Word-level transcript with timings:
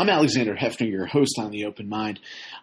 I'm 0.00 0.08
Alexander 0.08 0.56
Heffner, 0.56 0.90
your 0.90 1.04
host 1.04 1.34
on 1.38 1.50
The 1.50 1.66
Open 1.66 1.86
Mind. 1.86 2.20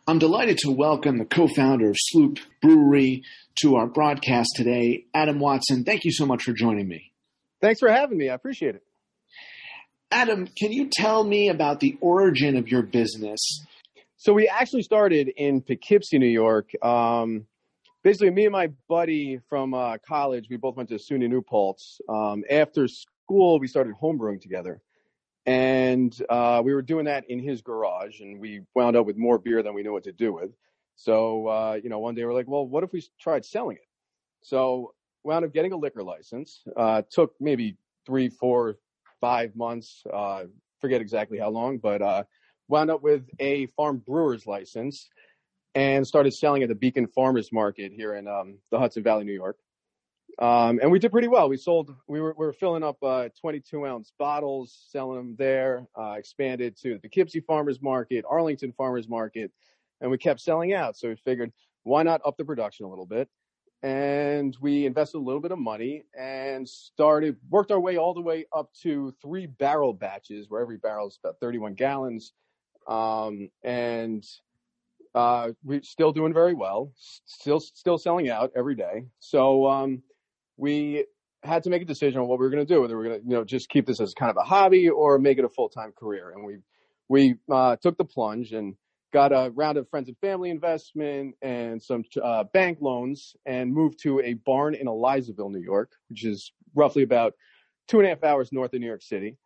I'm 0.07 0.17
delighted 0.17 0.57
to 0.63 0.71
welcome 0.71 1.19
the 1.19 1.25
co-founder 1.25 1.91
of 1.91 1.95
Sloop 1.95 2.39
Brewery 2.63 3.21
to 3.61 3.75
our 3.75 3.85
broadcast 3.85 4.49
today, 4.55 5.05
Adam 5.13 5.37
Watson. 5.37 5.83
Thank 5.83 6.03
you 6.03 6.11
so 6.11 6.25
much 6.25 6.41
for 6.41 6.53
joining 6.53 6.87
me. 6.87 7.11
Thanks 7.61 7.79
for 7.79 7.91
having 7.91 8.17
me. 8.17 8.27
I 8.27 8.33
appreciate 8.33 8.73
it. 8.73 8.81
Adam, 10.09 10.47
can 10.57 10.71
you 10.71 10.89
tell 10.91 11.23
me 11.23 11.49
about 11.49 11.79
the 11.79 11.95
origin 12.01 12.57
of 12.57 12.69
your 12.69 12.81
business? 12.81 13.39
So 14.15 14.33
we 14.33 14.47
actually 14.47 14.81
started 14.81 15.29
in 15.37 15.61
Poughkeepsie, 15.61 16.17
New 16.17 16.25
York. 16.25 16.71
Um, 16.83 17.45
basically, 18.03 18.31
me 18.31 18.45
and 18.45 18.51
my 18.51 18.71
buddy 18.89 19.41
from 19.47 19.75
uh, 19.75 19.99
college, 19.99 20.47
we 20.49 20.57
both 20.57 20.75
went 20.75 20.89
to 20.89 20.95
SUNY 20.95 21.29
New 21.29 21.43
Paltz. 21.43 22.01
Um, 22.09 22.43
after 22.49 22.87
school, 22.87 23.59
we 23.59 23.67
started 23.67 23.93
homebrewing 24.01 24.41
together 24.41 24.81
and 25.47 26.15
uh, 26.29 26.61
we 26.63 26.73
were 26.73 26.81
doing 26.81 27.05
that 27.05 27.23
in 27.29 27.39
his 27.39 27.61
garage, 27.61 28.19
and 28.19 28.39
we 28.39 28.61
wound 28.75 28.97
up 28.97 29.05
with 29.05 29.15
more 29.17 29.39
beer 29.39 29.63
than 29.63 29.73
we 29.73 29.81
knew 29.81 29.93
what 29.93 30.03
to 30.03 30.11
do 30.11 30.33
with. 30.33 30.51
So, 30.97 31.47
uh, 31.47 31.79
you 31.81 31.89
know, 31.89 31.99
one 31.99 32.15
day 32.15 32.25
we're 32.25 32.33
like, 32.33 32.49
well, 32.49 32.67
what 32.67 32.83
if 32.83 32.91
we 32.91 33.03
tried 33.19 33.45
selling 33.45 33.77
it? 33.77 33.87
So, 34.41 34.93
wound 35.23 35.45
up 35.45 35.53
getting 35.53 35.71
a 35.71 35.77
liquor 35.77 36.03
license. 36.03 36.63
Uh, 36.75 37.01
took 37.09 37.33
maybe 37.39 37.77
three, 38.05 38.27
four, 38.27 38.77
five 39.21 39.55
months. 39.55 40.03
Uh, 40.11 40.43
forget 40.81 40.99
exactly 40.99 41.39
how 41.39 41.49
long, 41.49 41.77
but 41.77 42.01
uh, 42.01 42.23
wound 42.67 42.91
up 42.91 43.01
with 43.01 43.23
a 43.39 43.67
farm 43.67 44.03
brewer's 44.05 44.45
license 44.45 45.07
and 45.75 46.05
started 46.05 46.33
selling 46.33 46.63
at 46.63 46.69
the 46.69 46.75
Beacon 46.75 47.07
Farmers 47.07 47.53
Market 47.53 47.93
here 47.93 48.15
in 48.15 48.27
um, 48.27 48.57
the 48.71 48.79
Hudson 48.79 49.03
Valley, 49.03 49.23
New 49.23 49.33
York. 49.33 49.57
Um, 50.39 50.79
and 50.81 50.91
we 50.91 50.99
did 50.99 51.11
pretty 51.11 51.27
well. 51.27 51.49
We 51.49 51.57
sold, 51.57 51.95
we 52.07 52.21
were, 52.21 52.35
we 52.37 52.45
were 52.45 52.53
filling 52.53 52.83
up 52.83 53.01
uh, 53.01 53.29
22 53.41 53.87
ounce 53.87 54.13
bottles, 54.19 54.85
selling 54.89 55.17
them 55.17 55.35
there, 55.37 55.87
uh, 55.99 56.11
expanded 56.17 56.77
to 56.83 56.93
the 56.93 56.99
Poughkeepsie 56.99 57.39
Farmers 57.39 57.81
Market, 57.81 58.23
Arlington 58.29 58.71
Farmers 58.73 59.09
Market, 59.09 59.51
and 59.99 60.11
we 60.11 60.17
kept 60.17 60.39
selling 60.39 60.73
out. 60.73 60.95
So 60.95 61.09
we 61.09 61.15
figured, 61.15 61.51
why 61.83 62.03
not 62.03 62.21
up 62.23 62.37
the 62.37 62.45
production 62.45 62.85
a 62.85 62.89
little 62.89 63.07
bit? 63.07 63.27
And 63.81 64.55
we 64.61 64.85
invested 64.85 65.17
a 65.17 65.19
little 65.19 65.41
bit 65.41 65.51
of 65.51 65.59
money 65.59 66.03
and 66.17 66.67
started, 66.67 67.37
worked 67.49 67.71
our 67.71 67.79
way 67.79 67.97
all 67.97 68.13
the 68.13 68.21
way 68.21 68.45
up 68.55 68.71
to 68.83 69.13
three 69.21 69.47
barrel 69.47 69.93
batches, 69.93 70.49
where 70.49 70.61
every 70.61 70.77
barrel 70.77 71.07
is 71.07 71.19
about 71.23 71.39
31 71.41 71.73
gallons. 71.73 72.33
Um, 72.87 73.49
and 73.63 74.23
uh, 75.15 75.51
we're 75.63 75.81
still 75.83 76.11
doing 76.11 76.33
very 76.33 76.53
well, 76.53 76.91
still 76.95 77.59
still 77.59 77.97
selling 77.97 78.29
out 78.29 78.51
every 78.55 78.75
day. 78.75 79.05
So 79.19 79.67
um, 79.67 80.01
we 80.57 81.05
had 81.43 81.63
to 81.63 81.69
make 81.69 81.81
a 81.81 81.85
decision 81.85 82.19
on 82.19 82.27
what 82.27 82.39
we 82.39 82.45
were 82.45 82.49
going 82.49 82.65
to 82.65 82.73
do, 82.73 82.81
whether 82.81 82.97
we 82.97 83.05
are 83.05 83.09
going 83.09 83.21
to, 83.21 83.27
you 83.27 83.33
know, 83.35 83.43
just 83.43 83.69
keep 83.69 83.85
this 83.85 84.01
as 84.01 84.13
kind 84.13 84.29
of 84.29 84.37
a 84.37 84.43
hobby 84.43 84.89
or 84.89 85.19
make 85.19 85.37
it 85.37 85.45
a 85.45 85.49
full 85.49 85.69
time 85.69 85.93
career. 85.97 86.31
And 86.31 86.43
we 86.43 86.57
we 87.09 87.35
uh, 87.49 87.77
took 87.77 87.97
the 87.97 88.03
plunge 88.03 88.51
and 88.51 88.75
got 89.13 89.31
a 89.31 89.51
round 89.55 89.77
of 89.77 89.89
friends 89.89 90.09
and 90.09 90.17
family 90.17 90.49
investment 90.49 91.35
and 91.41 91.81
some 91.81 92.03
uh, 92.21 92.43
bank 92.53 92.79
loans 92.81 93.35
and 93.45 93.73
moved 93.73 93.99
to 94.03 94.19
a 94.19 94.33
barn 94.33 94.75
in 94.75 94.87
Elizaville, 94.87 95.49
New 95.49 95.61
York, 95.61 95.91
which 96.09 96.25
is 96.25 96.51
roughly 96.75 97.03
about 97.03 97.33
two 97.87 97.99
and 97.99 98.05
a 98.05 98.09
half 98.09 98.23
hours 98.23 98.51
north 98.51 98.73
of 98.73 98.81
New 98.81 98.87
York 98.87 99.01
City, 99.01 99.37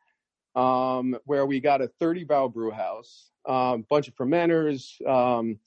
um, 0.56 1.16
where 1.26 1.46
we 1.46 1.60
got 1.60 1.82
a 1.82 1.88
30 2.00 2.24
barrel 2.24 2.50
brew 2.50 2.72
house, 2.72 3.30
a 3.48 3.54
um, 3.54 3.86
bunch 3.88 4.08
of 4.08 4.16
fermenters, 4.16 5.00
um, 5.08 5.60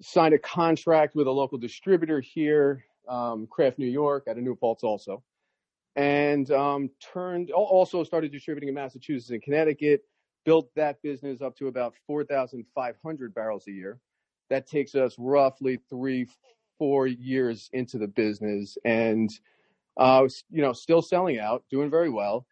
signed 0.00 0.34
a 0.34 0.38
contract 0.38 1.16
with 1.16 1.26
a 1.26 1.30
local 1.30 1.58
distributor 1.58 2.20
here 2.20 2.84
um, 3.08 3.46
Craft 3.46 3.78
New 3.78 3.86
York 3.86 4.24
at 4.26 4.36
a 4.36 4.40
New 4.40 4.54
Paltz 4.54 4.82
also, 4.82 5.22
and 5.94 6.50
um, 6.50 6.90
turned 7.12 7.50
also 7.50 8.04
started 8.04 8.32
distributing 8.32 8.68
in 8.68 8.74
Massachusetts 8.74 9.30
and 9.30 9.42
Connecticut. 9.42 10.02
Built 10.44 10.70
that 10.76 11.02
business 11.02 11.42
up 11.42 11.56
to 11.56 11.66
about 11.66 11.94
4,500 12.06 13.34
barrels 13.34 13.66
a 13.66 13.72
year. 13.72 13.98
That 14.48 14.68
takes 14.68 14.94
us 14.94 15.16
roughly 15.18 15.80
three, 15.90 16.28
four 16.78 17.08
years 17.08 17.68
into 17.72 17.98
the 17.98 18.06
business, 18.06 18.78
and 18.84 19.28
uh, 19.96 20.28
you 20.50 20.62
know, 20.62 20.72
still 20.72 21.02
selling 21.02 21.38
out, 21.38 21.64
doing 21.70 21.90
very 21.90 22.10
well. 22.10 22.46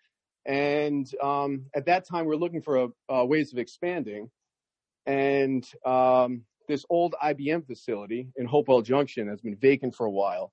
And 0.47 1.10
um, 1.22 1.66
at 1.75 1.87
that 1.87 2.06
time, 2.06 2.26
we 2.26 2.34
are 2.34 2.38
looking 2.38 2.62
for 2.62 2.88
a, 3.09 3.25
ways 3.25 3.53
of 3.53 3.59
expanding. 3.59 4.31
And 5.06 5.64
um, 5.84 6.43
this 6.66 6.84
old 6.88 7.14
IBM 7.22 7.66
facility 7.66 8.28
in 8.36 8.47
Hopewell 8.47 8.82
Junction 8.82 9.28
has 9.28 9.41
been 9.41 9.56
vacant 9.56 9.94
for 9.94 10.06
a 10.06 10.10
while. 10.10 10.52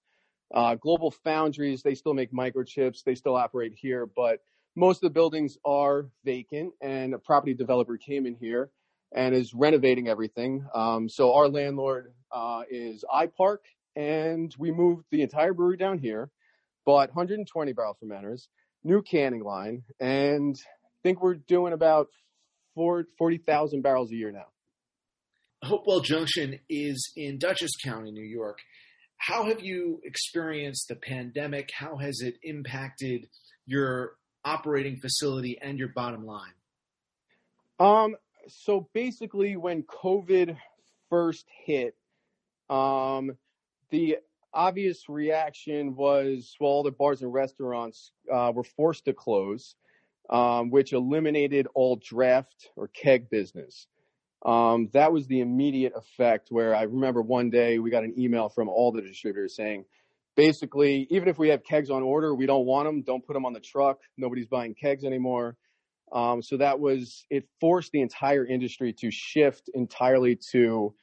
Uh, 0.54 0.76
Global 0.76 1.12
Foundries, 1.24 1.82
they 1.82 1.96
still 1.96 2.14
make 2.14 2.32
microchips, 2.34 3.04
they 3.04 3.16
still 3.16 3.36
operate 3.36 3.74
here, 3.76 4.06
but 4.06 4.40
most 4.76 4.98
of 4.98 5.02
the 5.02 5.14
buildings 5.14 5.58
are 5.66 6.10
vacant, 6.24 6.74
and 6.82 7.14
a 7.14 7.20
property 7.20 7.54
developer 7.54 7.98
came 7.98 8.26
in 8.26 8.36
here 8.36 8.70
and 9.14 9.36
is 9.36 9.54
renovating 9.54 10.08
everything. 10.08 10.66
Um, 10.74 11.10
so 11.10 11.34
our 11.34 11.48
landlord 11.48 12.14
uh, 12.32 12.64
is 12.70 13.04
iPark, 13.14 13.60
and 13.96 14.54
we 14.58 14.72
moved 14.72 15.06
the 15.12 15.22
entire 15.22 15.54
brewery 15.54 15.78
down 15.78 16.00
here, 16.00 16.30
bought 16.86 17.10
120 17.10 17.74
barrel 17.74 17.98
fermenters, 18.02 18.48
new 18.84 19.02
canning 19.02 19.44
line, 19.44 19.84
and 20.00 20.56
I 20.58 20.98
think 21.04 21.22
we're 21.22 21.36
doing 21.36 21.74
about 21.74 22.08
40,000 22.76 23.82
barrels 23.82 24.12
a 24.12 24.16
year 24.16 24.32
now. 24.32 24.46
Hopewell 25.64 26.02
Junction 26.02 26.60
is 26.70 27.12
in 27.16 27.38
Dutchess 27.38 27.76
County, 27.84 28.12
New 28.12 28.24
York. 28.24 28.60
How 29.18 29.46
have 29.46 29.62
you 29.62 30.02
experienced 30.04 30.88
the 30.88 30.96
pandemic? 30.96 31.70
How 31.72 31.98
has 31.98 32.22
it 32.22 32.40
impacted 32.42 33.28
your 33.68 34.16
operating 34.44 34.98
facility 34.98 35.60
and 35.62 35.78
your 35.78 35.90
bottom 35.90 36.26
line? 36.26 36.54
Um, 37.80 38.16
so 38.48 38.90
basically, 38.94 39.56
when 39.56 39.84
COVID 39.84 40.58
first 41.10 41.46
hit, 41.66 41.96
um, 42.70 43.38
the 43.92 44.18
obvious 44.54 45.08
reaction 45.08 45.96
was 45.96 46.56
well, 46.60 46.72
all 46.72 46.84
the 46.84 46.92
bars 46.92 47.22
and 47.22 47.32
restaurants 47.32 48.12
uh, 48.32 48.52
were 48.54 48.64
forced 48.64 49.06
to 49.06 49.14
close, 49.14 49.76
um, 50.32 50.72
which 50.72 50.94
eliminated 50.94 51.68
all 51.76 51.98
draft 51.98 52.70
or 52.76 52.88
keg 52.88 53.30
business. 53.30 53.86
Um, 54.44 54.90
that 54.94 55.14
was 55.14 55.28
the 55.28 55.42
immediate 55.42 55.94
effect 55.96 56.48
where 56.50 56.76
I 56.76 56.84
remember 56.84 57.22
one 57.22 57.50
day 57.50 57.78
we 57.80 57.92
got 57.92 58.04
an 58.04 58.16
email 58.18 58.50
from 58.50 58.70
all 58.70 58.92
the 58.92 59.02
distributors 59.02 59.56
saying, 59.56 59.86
basically, 60.36 61.08
even 61.12 61.28
if 61.28 61.38
we 61.38 61.50
have 61.50 61.64
kegs 61.64 61.92
on 61.92 62.02
order, 62.02 62.34
we 62.34 62.48
don't 62.48 62.66
want 62.66 62.88
them. 62.88 63.02
Don't 63.04 63.26
put 63.26 63.34
them 63.34 63.46
on 63.46 63.54
the 63.54 63.60
truck. 63.60 64.00
Nobody's 64.18 64.48
buying 64.48 64.74
kegs 64.74 65.04
anymore. 65.04 65.58
Um, 66.12 66.42
so 66.42 66.58
that 66.58 66.80
was, 66.80 67.26
it 67.30 67.48
forced 67.60 67.92
the 67.92 68.02
entire 68.02 68.46
industry 68.46 68.94
to 68.94 69.12
shift 69.12 69.70
entirely 69.74 70.38
to, 70.52 70.94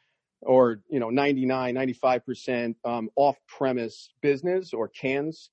or, 0.42 0.80
you 0.90 0.98
know, 0.98 1.10
99, 1.10 1.74
95% 1.74 2.74
um, 2.84 3.08
off 3.16 3.36
premise 3.46 4.10
business 4.20 4.72
or 4.72 4.88
cans. 4.88 5.50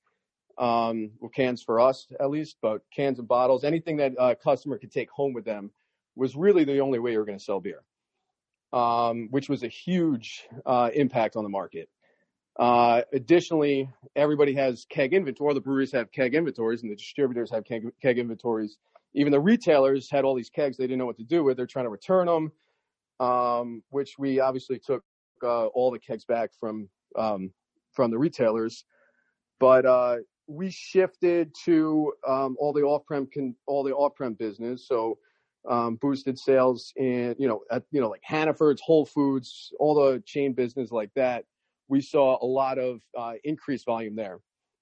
Um, 0.58 1.12
well, 1.20 1.30
cans 1.30 1.62
for 1.62 1.80
us 1.80 2.08
at 2.20 2.30
least, 2.30 2.58
but 2.62 2.82
cans 2.94 3.20
and 3.20 3.28
bottles, 3.28 3.64
anything 3.64 3.98
that 3.98 4.14
a 4.18 4.36
customer 4.36 4.78
could 4.78 4.92
take 4.92 5.10
home 5.10 5.34
with 5.34 5.46
them 5.46 5.72
was 6.16 6.36
really 6.36 6.64
the 6.64 6.80
only 6.80 7.00
way 7.00 7.12
you 7.12 7.20
were 7.20 7.26
going 7.26 7.38
to 7.38 7.44
sell 7.44 7.60
beer, 7.60 7.84
um, 8.74 9.28
which 9.32 9.50
was 9.50 9.64
a 9.64 9.68
huge 9.68 10.46
uh, 10.66 10.90
impact 10.94 11.36
on 11.36 11.44
the 11.44 11.50
market. 11.50 11.90
Uh, 12.58 13.02
additionally, 13.12 13.90
everybody 14.16 14.54
has 14.54 14.86
keg 14.90 15.14
inventory. 15.14 15.54
The 15.54 15.62
breweries 15.62 15.92
have 15.92 16.12
keg 16.12 16.36
inventories, 16.36 16.84
and 16.84 16.92
the 16.92 16.96
distributors 16.96 17.52
have 17.52 17.66
keg, 17.66 17.88
keg 18.02 18.18
inventories. 18.18 18.78
Even 19.14 19.32
the 19.32 19.40
retailers 19.40 20.10
had 20.10 20.24
all 20.24 20.36
these 20.36 20.50
kegs 20.50 20.78
they 20.78 20.86
didn't 20.86 21.00
know 21.00 21.06
what 21.06 21.18
to 21.18 21.24
do 21.24 21.44
with. 21.44 21.58
They're 21.58 21.66
trying 21.66 21.86
to 21.86 21.90
return 21.90 22.28
them, 22.28 22.52
um, 23.20 23.84
which 23.90 24.18
we 24.18 24.40
obviously 24.40 24.80
took 24.80 25.04
uh, 25.44 25.68
all 25.68 25.92
the 25.92 26.00
kegs 26.00 26.26
back 26.26 26.52
from 26.60 26.90
um, 27.18 27.52
from 27.92 28.12
the 28.12 28.18
retailers. 28.18 28.86
But 29.60 29.86
uh, 29.86 30.18
we 30.48 30.70
shifted 30.70 31.54
to 31.66 32.14
um, 32.28 32.56
all 32.60 32.74
the 32.74 32.84
off-prem 32.84 33.28
con- 33.34 33.56
all 33.68 33.84
the 33.84 33.94
off-prem 33.94 34.34
business. 34.34 34.88
So 34.88 35.18
um, 35.68 35.96
boosted 35.96 36.38
sales 36.38 36.94
in 36.96 37.36
you 37.38 37.48
know 37.48 37.62
at 37.72 37.84
you 37.92 38.02
know 38.02 38.10
like 38.10 38.22
Hannaford's, 38.24 38.82
Whole 38.82 39.06
Foods, 39.06 39.74
all 39.80 39.96
the 39.96 40.22
chain 40.26 40.54
business 40.54 40.92
like 40.92 41.12
that. 41.16 41.46
We 41.88 42.02
saw 42.02 42.44
a 42.44 42.46
lot 42.46 42.80
of 42.80 43.02
uh, 43.18 43.34
increased 43.44 43.86
volume 43.86 44.16
there, 44.16 44.40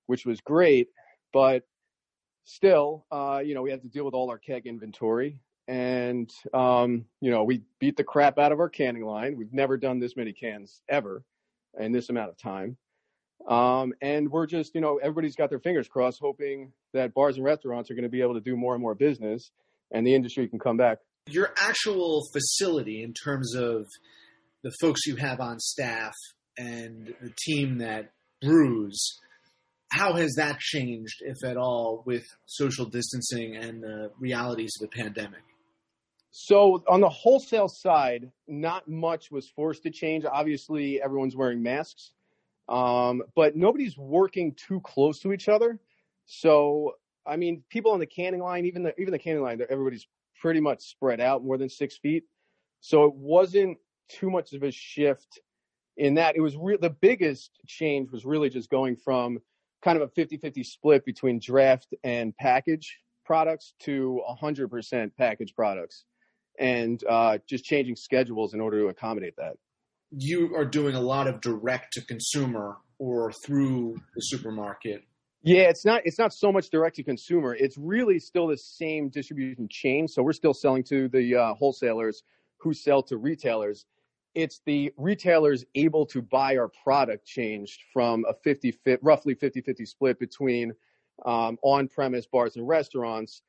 which 0.08 0.26
was 0.26 0.40
great, 0.40 0.88
but 1.34 1.64
still, 2.46 3.06
uh, 3.12 3.42
you 3.44 3.54
know, 3.54 3.62
we 3.62 3.72
had 3.72 3.82
to 3.82 3.90
deal 3.90 4.06
with 4.06 4.14
all 4.14 4.30
our 4.30 4.38
keg 4.38 4.68
inventory, 4.68 5.38
and 5.68 6.32
um, 6.54 7.06
you 7.22 7.32
know, 7.32 7.44
we 7.44 7.62
beat 7.80 7.98
the 7.98 8.04
crap 8.04 8.40
out 8.40 8.52
of 8.52 8.60
our 8.60 8.70
canning 8.70 9.06
line. 9.06 9.38
We've 9.38 9.54
never 9.54 9.78
done 9.78 10.00
this 10.00 10.16
many 10.16 10.34
cans 10.34 10.82
ever 10.90 11.24
in 11.80 11.92
this 11.92 12.10
amount 12.10 12.30
of 12.30 12.38
time. 12.38 12.78
Um, 13.48 13.94
and 14.02 14.32
we're 14.32 14.46
just, 14.46 14.74
you 14.74 14.80
know, 14.80 14.98
everybody's 14.98 15.36
got 15.36 15.50
their 15.50 15.60
fingers 15.60 15.90
crossed, 15.90 16.20
hoping 16.22 16.72
that 16.94 17.14
bars 17.14 17.36
and 17.36 17.44
restaurants 17.44 17.92
are 17.92 17.94
going 17.94 18.04
to 18.04 18.10
be 18.10 18.22
able 18.22 18.36
to 18.36 18.40
do 18.40 18.56
more 18.56 18.74
and 18.74 18.82
more 18.82 18.96
business 18.96 19.52
and 19.94 20.06
the 20.06 20.14
industry 20.16 20.48
can 20.48 20.60
come 20.60 20.78
back. 20.78 20.98
Your 21.30 21.54
actual 21.58 22.24
facility, 22.34 23.04
in 23.04 23.14
terms 23.14 23.56
of 23.56 23.86
the 24.64 24.72
folks 24.82 25.06
you 25.06 25.16
have 25.16 25.40
on 25.40 25.60
staff 25.60 26.14
and 26.58 27.14
the 27.22 27.34
team 27.46 27.78
that 27.78 28.12
brews, 28.42 29.20
how 29.92 30.14
has 30.14 30.34
that 30.38 30.60
changed, 30.60 31.22
if 31.22 31.38
at 31.50 31.56
all, 31.56 32.04
with 32.06 32.26
social 32.46 32.86
distancing 32.86 33.56
and 33.56 33.84
the 33.84 34.12
realities 34.20 34.72
of 34.82 34.90
the 34.90 35.02
pandemic? 35.02 35.42
So 36.32 36.84
on 36.90 37.00
the 37.00 37.10
wholesale 37.10 37.68
side, 37.70 38.32
not 38.48 38.88
much 38.88 39.30
was 39.30 39.48
forced 39.56 39.84
to 39.84 39.92
change. 39.92 40.26
Obviously, 40.26 41.00
everyone's 41.00 41.36
wearing 41.36 41.62
masks, 41.62 42.12
um, 42.68 43.22
but 43.36 43.56
nobody's 43.56 43.96
working 43.98 44.56
too 44.56 44.82
close 44.82 45.20
to 45.20 45.32
each 45.32 45.48
other. 45.48 45.80
So 46.26 46.94
I 47.26 47.36
mean, 47.36 47.64
people 47.70 47.92
on 47.92 48.00
the 48.00 48.06
canning 48.06 48.42
line, 48.42 48.66
even 48.66 48.84
the 48.84 49.00
even 49.00 49.12
the 49.12 49.20
canning 49.20 49.44
line, 49.44 49.62
everybody's 49.70 50.08
pretty 50.40 50.60
much 50.60 50.82
spread 50.82 51.22
out 51.22 51.44
more 51.44 51.58
than 51.58 51.70
six 51.70 51.98
feet. 51.98 52.24
So 52.82 53.06
it 53.06 53.14
wasn't 53.16 53.78
too 54.10 54.30
much 54.30 54.54
of 54.54 54.64
a 54.64 54.72
shift 54.72 55.40
in 55.98 56.16
that. 56.16 56.36
It 56.36 56.42
was 56.42 56.56
re- 56.58 56.78
the 56.80 56.90
biggest 56.90 57.52
change 57.66 58.12
was 58.12 58.26
really 58.26 58.50
just 58.50 58.70
going 58.70 58.98
from 58.98 59.40
kind 59.82 60.02
of 60.02 60.10
a 60.10 60.22
50-50 60.22 60.66
split 60.66 61.06
between 61.06 61.40
draft 61.40 61.94
and 62.04 62.36
package 62.38 63.00
products 63.26 63.74
to 63.80 64.22
100% 64.42 65.12
package 65.18 65.54
products 65.56 66.06
and 66.60 67.04
uh, 67.10 67.38
just 67.48 67.64
changing 67.64 67.96
schedules 67.96 68.54
in 68.54 68.62
order 68.62 68.80
to 68.80 68.88
accommodate 68.88 69.36
that. 69.38 69.54
You 70.12 70.56
are 70.56 70.66
doing 70.66 70.96
a 70.96 71.02
lot 71.02 71.28
of 71.28 71.42
direct 71.42 71.94
to 71.94 72.02
consumer 72.02 72.78
or 73.00 73.32
through 73.32 73.96
the 74.16 74.22
supermarket. 74.22 75.04
Yeah, 75.44 75.64
it's 75.64 75.84
not 75.84 76.02
it's 76.06 76.18
not 76.18 76.34
so 76.34 76.52
much 76.54 76.70
direct 76.70 76.96
to 76.96 77.04
consumer. 77.04 77.54
It's 77.54 77.78
really 77.78 78.18
still 78.18 78.48
the 78.48 78.58
same 78.58 79.10
distribution 79.10 79.68
chain. 79.70 80.08
So 80.08 80.24
we're 80.24 80.32
still 80.32 80.54
selling 80.54 80.84
to 80.86 81.10
the 81.10 81.36
uh, 81.36 81.54
wholesalers 81.56 82.24
who 82.58 82.74
sell 82.74 83.04
to 83.04 83.18
retailers. 83.18 83.86
It's 84.34 84.62
the 84.66 84.94
retailers 84.98 85.66
able 85.76 86.06
to 86.08 86.22
buy 86.22 86.56
our 86.56 86.70
product 86.84 87.28
changed 87.28 87.82
from 87.92 88.26
a 88.28 88.34
50 88.44 88.80
roughly 89.02 89.36
50-50 89.36 89.86
split 89.86 90.18
between 90.18 90.74
um, 91.26 91.60
on-premise 91.62 92.26
bars 92.26 92.56
and 92.56 92.68
restaurants 92.68 93.44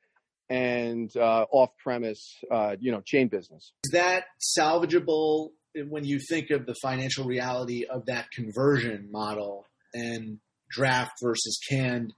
and 0.49 1.15
uh, 1.17 1.45
off-premise, 1.49 2.35
uh, 2.51 2.75
you 2.79 2.91
know, 2.91 3.01
chain 3.01 3.29
business. 3.29 3.71
Is 3.85 3.91
that 3.93 4.25
salvageable 4.59 5.51
when 5.89 6.03
you 6.03 6.19
think 6.19 6.51
of 6.51 6.67
the 6.67 6.75
financial 6.75 7.25
reality 7.25 7.85
of 7.85 8.05
that 8.05 8.29
conversion 8.31 9.09
model 9.11 9.65
and 9.93 10.39
draft 10.69 11.13
versus 11.21 11.59
canned? 11.69 12.13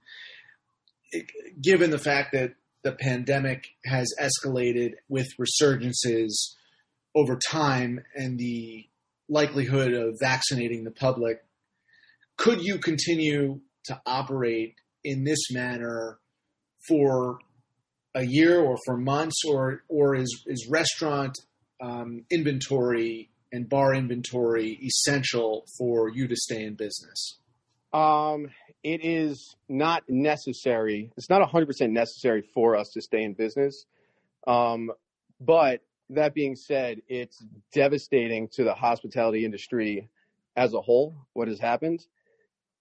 Given 1.60 1.90
the 1.90 1.98
fact 1.98 2.32
that 2.32 2.54
the 2.82 2.92
pandemic 2.92 3.68
has 3.84 4.12
escalated 4.20 4.92
with 5.08 5.26
resurgences 5.38 6.32
over 7.14 7.38
time 7.50 8.00
and 8.14 8.38
the 8.38 8.86
likelihood 9.28 9.92
of 9.92 10.16
vaccinating 10.20 10.84
the 10.84 10.90
public, 10.90 11.44
could 12.36 12.62
you 12.62 12.78
continue 12.78 13.60
to 13.84 14.00
operate 14.06 14.76
in 15.02 15.24
this 15.24 15.50
manner 15.50 16.18
for 16.86 17.38
a 18.14 18.22
year 18.24 18.60
or 18.60 18.76
for 18.84 18.96
months, 18.96 19.42
or 19.46 19.82
or 19.88 20.14
is 20.14 20.44
is 20.46 20.68
restaurant 20.70 21.38
um, 21.80 22.24
inventory 22.30 23.30
and 23.52 23.68
bar 23.68 23.94
inventory 23.94 24.78
essential 24.82 25.64
for 25.76 26.08
you 26.08 26.26
to 26.28 26.36
stay 26.36 26.64
in 26.64 26.74
business? 26.74 27.38
Um, 27.92 28.48
it 28.82 29.04
is 29.04 29.56
not 29.68 30.04
necessary. 30.08 31.10
It's 31.16 31.30
not 31.30 31.46
100% 31.48 31.90
necessary 31.90 32.42
for 32.42 32.76
us 32.76 32.90
to 32.90 33.00
stay 33.00 33.22
in 33.22 33.32
business. 33.34 33.86
Um, 34.46 34.90
but 35.40 35.80
that 36.10 36.34
being 36.34 36.56
said, 36.56 37.02
it's 37.08 37.44
devastating 37.72 38.48
to 38.48 38.64
the 38.64 38.74
hospitality 38.74 39.44
industry 39.44 40.08
as 40.56 40.74
a 40.74 40.80
whole, 40.80 41.14
what 41.34 41.48
has 41.48 41.58
happened. 41.58 42.06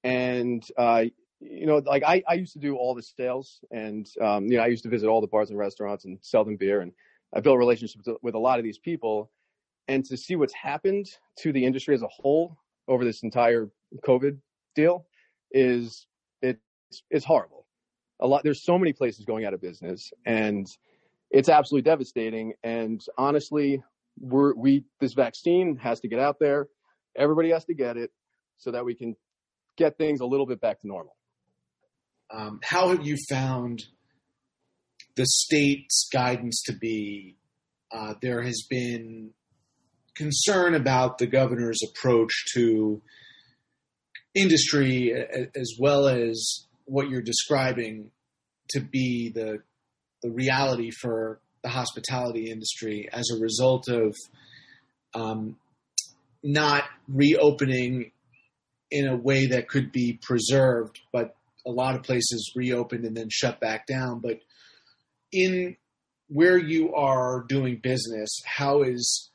And, 0.04 0.64
uh, 0.78 1.06
you 1.40 1.66
know, 1.66 1.78
like 1.78 2.04
I, 2.04 2.24
I 2.28 2.34
used 2.34 2.54
to 2.54 2.60
do 2.60 2.76
all 2.76 2.96
the 2.96 3.04
sales 3.04 3.60
and, 3.72 4.10
um, 4.22 4.46
you 4.46 4.58
know, 4.58 4.64
I 4.64 4.68
used 4.68 4.84
to 4.84 4.90
visit 4.90 5.08
all 5.08 5.22
the 5.22 5.28
bars 5.28 5.50
and 5.50 5.60
restaurants 5.60 6.06
and 6.06 6.18
sell 6.22 6.44
them 6.44 6.56
beer. 6.56 6.82
And 6.82 6.92
I 7.36 7.42
built 7.42 7.58
relationships 7.58 8.08
with 8.22 8.36
a 8.36 8.40
lot 8.40 8.60
of 8.60 8.64
these 8.64 8.80
people. 8.80 9.30
And 9.88 10.04
to 10.06 10.18
see 10.18 10.36
what's 10.36 10.54
happened 10.54 11.08
to 11.40 11.52
the 11.52 11.66
industry 11.66 11.96
as 11.96 12.02
a 12.02 12.08
whole 12.08 12.58
over 12.88 13.06
this 13.06 13.24
entire 13.24 13.70
COVID 14.06 14.38
is 15.52 16.08
it's 16.42 16.60
it's 17.10 17.26
horrible. 17.26 17.66
A 18.20 18.28
lot 18.28 18.44
there's 18.44 18.64
so 18.64 18.78
many 18.78 18.94
places 18.94 19.26
going 19.26 19.46
out 19.46 19.54
of 19.54 19.62
business 19.62 20.12
and 20.26 20.68
it's 21.30 21.50
absolutely 21.50 21.90
devastating. 21.90 22.54
And 22.64 23.02
honestly, 23.18 23.84
we're 24.20 24.56
we 24.56 24.86
this 25.00 25.14
vaccine 25.14 25.78
has 25.78 26.00
to 26.02 26.08
get 26.08 26.20
out 26.20 26.38
there. 26.40 26.68
Everybody 27.16 27.52
has 27.52 27.66
to 27.66 27.74
get 27.74 27.98
it 27.98 28.12
so 28.58 28.72
that 28.72 28.86
we 28.86 28.96
can 28.96 29.16
get 29.78 29.98
things 29.98 30.22
a 30.22 30.26
little 30.26 30.46
bit 30.46 30.62
back 30.62 30.82
to 30.82 30.88
normal. 30.88 31.16
Um, 32.30 32.60
how 32.64 32.90
have 32.90 33.06
you 33.06 33.16
found 33.30 33.86
the 35.16 35.26
state's 35.26 36.08
guidance 36.12 36.64
to 36.66 36.74
be? 36.74 37.38
Uh, 37.92 38.16
there 38.22 38.42
has 38.42 38.66
been 38.70 39.32
concern 40.16 40.74
about 40.74 41.20
the 41.20 41.28
governor's 41.28 41.80
approach 41.84 42.34
to 42.54 43.02
industry 44.38 45.14
as 45.56 45.74
well 45.80 46.08
as 46.08 46.66
what 46.86 47.10
you're 47.10 47.22
describing 47.22 48.12
to 48.70 48.80
be 48.80 49.32
the 49.34 49.60
the 50.24 50.32
reality 50.32 50.90
for 50.92 51.40
the 51.64 51.70
hospitality 51.70 52.50
industry 52.50 53.08
as 53.12 53.30
a 53.30 53.40
result 53.40 53.88
of 53.88 54.16
um, 55.14 55.58
not 56.44 56.84
reopening 57.08 58.12
in 58.90 59.08
a 59.08 59.16
way 59.16 59.48
that 59.48 59.68
could 59.68 59.92
be 59.92 60.20
preserved, 60.22 61.00
but 61.12 61.36
a 61.66 61.72
lot 61.72 61.96
of 61.96 62.04
places 62.04 62.54
reopened 62.56 63.06
and 63.06 63.16
then 63.16 63.28
shut 63.30 63.60
back 63.60 63.86
down. 63.86 64.22
But 64.22 64.40
in 65.32 65.76
where 66.30 66.58
you 66.58 66.94
are 66.96 67.46
doing 67.48 67.80
business, 67.82 68.30
how 68.46 68.84
is 68.84 69.30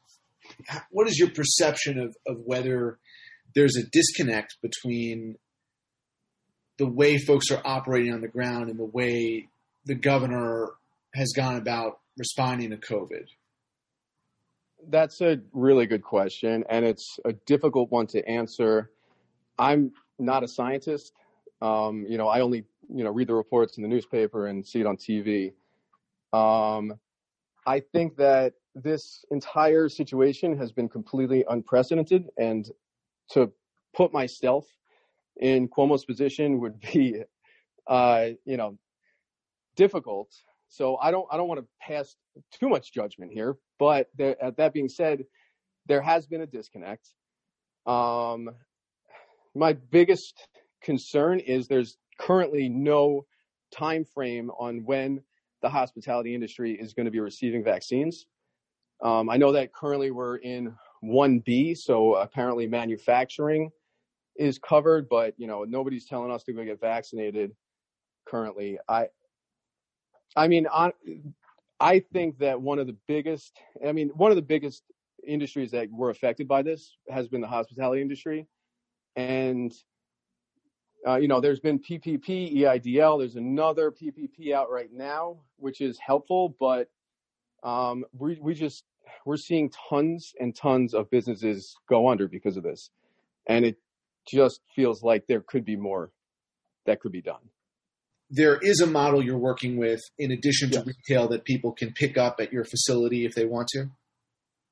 what 0.90 1.08
is 1.08 1.18
your 1.18 1.30
perception 1.30 1.98
of, 1.98 2.16
of 2.26 2.38
whether 2.44 2.98
there's 3.54 3.76
a 3.76 3.82
disconnect 3.82 4.56
between 4.62 5.36
the 6.78 6.86
way 6.86 7.18
folks 7.18 7.50
are 7.50 7.60
operating 7.64 8.12
on 8.12 8.20
the 8.20 8.28
ground 8.28 8.70
and 8.70 8.78
the 8.78 8.84
way 8.84 9.48
the 9.84 9.94
governor 9.94 10.70
has 11.14 11.32
gone 11.36 11.56
about 11.56 11.98
responding 12.16 12.70
to 12.70 12.76
COVID? 12.76 13.26
That's 14.88 15.20
a 15.20 15.38
really 15.52 15.86
good 15.86 16.02
question, 16.02 16.64
and 16.68 16.84
it's 16.84 17.18
a 17.24 17.32
difficult 17.32 17.90
one 17.90 18.08
to 18.08 18.28
answer. 18.28 18.90
I'm 19.58 19.92
not 20.18 20.42
a 20.42 20.48
scientist. 20.48 21.12
Um, 21.60 22.04
you 22.08 22.18
know, 22.18 22.26
I 22.26 22.40
only 22.40 22.64
you 22.92 23.04
know 23.04 23.10
read 23.10 23.28
the 23.28 23.34
reports 23.34 23.76
in 23.76 23.82
the 23.82 23.88
newspaper 23.88 24.46
and 24.46 24.66
see 24.66 24.80
it 24.80 24.86
on 24.86 24.96
TV. 24.96 25.52
Um, 26.32 26.94
I 27.64 27.80
think 27.80 28.16
that 28.16 28.54
this 28.74 29.24
entire 29.30 29.88
situation 29.88 30.58
has 30.58 30.72
been 30.72 30.88
completely 30.88 31.44
unprecedented, 31.48 32.30
and 32.36 32.68
to 33.30 33.52
put 33.94 34.12
myself 34.12 34.66
in 35.36 35.68
Cuomo's 35.68 36.04
position 36.04 36.60
would 36.60 36.80
be, 36.80 37.22
uh, 37.86 38.26
you 38.44 38.56
know, 38.56 38.78
difficult. 39.76 40.30
So 40.68 40.96
I 40.96 41.10
don't 41.10 41.26
I 41.30 41.36
don't 41.36 41.48
want 41.48 41.60
to 41.60 41.66
pass 41.80 42.14
too 42.58 42.68
much 42.68 42.92
judgment 42.92 43.32
here. 43.32 43.56
But 43.78 44.08
there, 44.16 44.36
uh, 44.42 44.52
that 44.56 44.72
being 44.72 44.88
said, 44.88 45.24
there 45.86 46.00
has 46.00 46.26
been 46.26 46.40
a 46.40 46.46
disconnect. 46.46 47.08
Um, 47.86 48.50
my 49.54 49.74
biggest 49.74 50.48
concern 50.82 51.40
is 51.40 51.66
there's 51.66 51.98
currently 52.18 52.68
no 52.68 53.26
time 53.72 54.04
frame 54.04 54.50
on 54.58 54.84
when 54.84 55.22
the 55.62 55.68
hospitality 55.68 56.34
industry 56.34 56.76
is 56.78 56.92
going 56.92 57.04
to 57.06 57.10
be 57.10 57.20
receiving 57.20 57.64
vaccines. 57.64 58.26
Um, 59.02 59.28
I 59.28 59.36
know 59.36 59.52
that 59.52 59.72
currently 59.72 60.10
we're 60.10 60.36
in 60.36 60.74
1B, 61.04 61.76
so 61.76 62.14
apparently 62.14 62.66
manufacturing 62.66 63.70
is 64.36 64.58
covered, 64.58 65.08
but 65.08 65.34
you 65.36 65.46
know 65.46 65.64
nobody's 65.64 66.06
telling 66.06 66.30
us 66.30 66.44
to 66.44 66.52
go 66.52 66.64
get 66.64 66.80
vaccinated 66.80 67.52
currently. 68.26 68.78
I, 68.88 69.08
I 70.36 70.48
mean, 70.48 70.66
I, 70.72 70.92
I 71.80 72.00
think 72.12 72.38
that 72.38 72.60
one 72.60 72.78
of 72.78 72.86
the 72.86 72.96
biggest, 73.08 73.52
I 73.86 73.92
mean, 73.92 74.08
one 74.10 74.30
of 74.30 74.36
the 74.36 74.42
biggest 74.42 74.84
industries 75.26 75.70
that 75.72 75.90
were 75.90 76.10
affected 76.10 76.48
by 76.48 76.62
this 76.62 76.96
has 77.10 77.28
been 77.28 77.40
the 77.40 77.48
hospitality 77.48 78.00
industry, 78.00 78.46
and 79.16 79.72
uh, 81.06 81.16
you 81.16 81.26
know, 81.26 81.40
there's 81.40 81.60
been 81.60 81.78
PPP, 81.80 82.56
EIDL. 82.58 83.18
There's 83.18 83.36
another 83.36 83.90
PPP 83.90 84.52
out 84.52 84.70
right 84.70 84.90
now, 84.92 85.38
which 85.56 85.80
is 85.80 85.98
helpful, 85.98 86.56
but 86.60 86.88
um, 87.64 88.04
we 88.16 88.38
we 88.40 88.54
just 88.54 88.84
we're 89.24 89.36
seeing 89.36 89.70
tons 89.90 90.32
and 90.38 90.54
tons 90.54 90.94
of 90.94 91.10
businesses 91.10 91.76
go 91.88 92.08
under 92.08 92.28
because 92.28 92.56
of 92.56 92.62
this. 92.62 92.90
And 93.46 93.64
it 93.64 93.76
just 94.26 94.60
feels 94.74 95.02
like 95.02 95.26
there 95.26 95.40
could 95.40 95.64
be 95.64 95.76
more 95.76 96.10
that 96.86 97.00
could 97.00 97.12
be 97.12 97.22
done. 97.22 97.50
There 98.30 98.58
is 98.58 98.80
a 98.80 98.86
model 98.86 99.22
you're 99.22 99.38
working 99.38 99.76
with 99.76 100.00
in 100.18 100.32
addition 100.32 100.70
to 100.70 100.76
yes. 100.78 100.86
retail 100.86 101.28
that 101.28 101.44
people 101.44 101.72
can 101.72 101.92
pick 101.92 102.16
up 102.16 102.40
at 102.40 102.52
your 102.52 102.64
facility 102.64 103.26
if 103.26 103.34
they 103.34 103.44
want 103.44 103.68
to. 103.68 103.90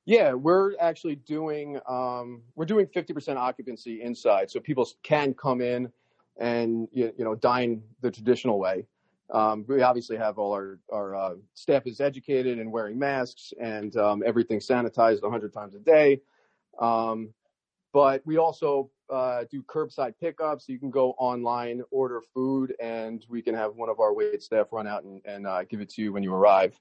Yeah, 0.05 0.33
we're 0.33 0.71
actually 0.79 1.15
doing 1.15 1.79
um, 1.87 2.41
we're 2.55 2.65
doing 2.65 2.87
50% 2.87 3.37
occupancy 3.37 4.01
inside, 4.01 4.49
so 4.49 4.59
people 4.59 4.87
can 5.03 5.35
come 5.35 5.61
in 5.61 5.91
and 6.39 6.87
you, 6.91 7.13
you 7.17 7.23
know 7.23 7.35
dine 7.35 7.83
the 8.01 8.09
traditional 8.09 8.59
way. 8.59 8.87
Um, 9.31 9.65
we 9.67 9.81
obviously 9.81 10.17
have 10.17 10.37
all 10.37 10.51
our 10.53 10.79
our 10.91 11.15
uh, 11.15 11.35
staff 11.53 11.87
is 11.87 12.01
educated 12.01 12.59
and 12.59 12.71
wearing 12.71 12.99
masks 12.99 13.53
and 13.61 13.95
um, 13.95 14.23
everything 14.25 14.59
sanitized 14.59 15.21
100 15.21 15.53
times 15.53 15.75
a 15.75 15.79
day. 15.79 16.21
Um, 16.79 17.33
but 17.93 18.21
we 18.25 18.37
also 18.37 18.89
uh, 19.09 19.43
do 19.49 19.61
curbside 19.63 20.13
pickups. 20.19 20.69
You 20.69 20.79
can 20.79 20.89
go 20.89 21.11
online, 21.11 21.81
order 21.91 22.21
food, 22.33 22.73
and 22.79 23.25
we 23.29 23.41
can 23.41 23.53
have 23.53 23.75
one 23.75 23.89
of 23.89 23.99
our 23.99 24.13
wait 24.13 24.41
staff 24.41 24.67
run 24.71 24.87
out 24.87 25.03
and, 25.03 25.21
and 25.25 25.45
uh, 25.45 25.63
give 25.63 25.81
it 25.81 25.89
to 25.91 26.01
you 26.01 26.13
when 26.13 26.23
you 26.23 26.33
arrive. 26.33 26.79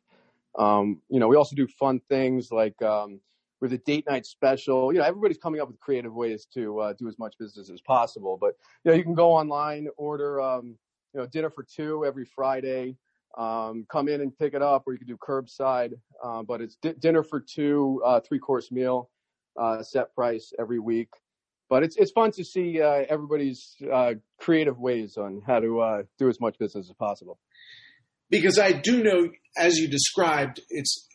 Um, 0.58 1.00
you 1.08 1.20
know, 1.20 1.28
we 1.28 1.36
also 1.36 1.56
do 1.56 1.66
fun 1.66 2.00
things 2.08 2.52
like 2.52 2.80
um, 2.82 3.20
with 3.60 3.72
a 3.72 3.78
date 3.78 4.04
night 4.08 4.26
special. 4.26 4.92
You 4.92 5.00
know, 5.00 5.04
everybody's 5.04 5.38
coming 5.38 5.60
up 5.60 5.68
with 5.68 5.80
creative 5.80 6.14
ways 6.14 6.46
to 6.54 6.78
uh, 6.78 6.92
do 6.92 7.08
as 7.08 7.18
much 7.18 7.36
business 7.38 7.70
as 7.70 7.80
possible. 7.80 8.36
But 8.40 8.54
you 8.84 8.90
know, 8.90 8.96
you 8.96 9.02
can 9.02 9.14
go 9.14 9.32
online, 9.32 9.88
order 9.96 10.40
um, 10.40 10.76
you 11.14 11.20
know 11.20 11.26
dinner 11.26 11.50
for 11.50 11.64
two 11.64 12.04
every 12.04 12.24
Friday. 12.24 12.96
Um, 13.38 13.86
come 13.90 14.08
in 14.08 14.20
and 14.20 14.36
pick 14.36 14.54
it 14.54 14.62
up, 14.62 14.84
or 14.86 14.92
you 14.92 14.98
can 14.98 15.06
do 15.06 15.16
curbside. 15.16 15.92
Uh, 16.22 16.42
but 16.42 16.60
it's 16.60 16.76
di- 16.76 16.94
dinner 16.98 17.22
for 17.22 17.40
two, 17.40 18.02
uh, 18.04 18.20
three 18.20 18.40
course 18.40 18.72
meal, 18.72 19.08
uh, 19.60 19.82
set 19.82 20.14
price 20.14 20.52
every 20.58 20.80
week. 20.80 21.08
But 21.68 21.84
it's 21.84 21.96
it's 21.96 22.10
fun 22.12 22.32
to 22.32 22.44
see 22.44 22.80
uh, 22.80 23.04
everybody's 23.08 23.76
uh, 23.92 24.14
creative 24.40 24.78
ways 24.78 25.16
on 25.16 25.42
how 25.46 25.60
to 25.60 26.04
do 26.18 26.28
as 26.28 26.40
much 26.40 26.58
business 26.58 26.88
as 26.90 26.96
possible. 26.96 27.38
Because 28.28 28.58
I 28.58 28.72
do 28.72 29.02
know, 29.02 29.28
as 29.56 29.76
you 29.76 29.88
described, 29.88 30.60
it's 30.68 31.08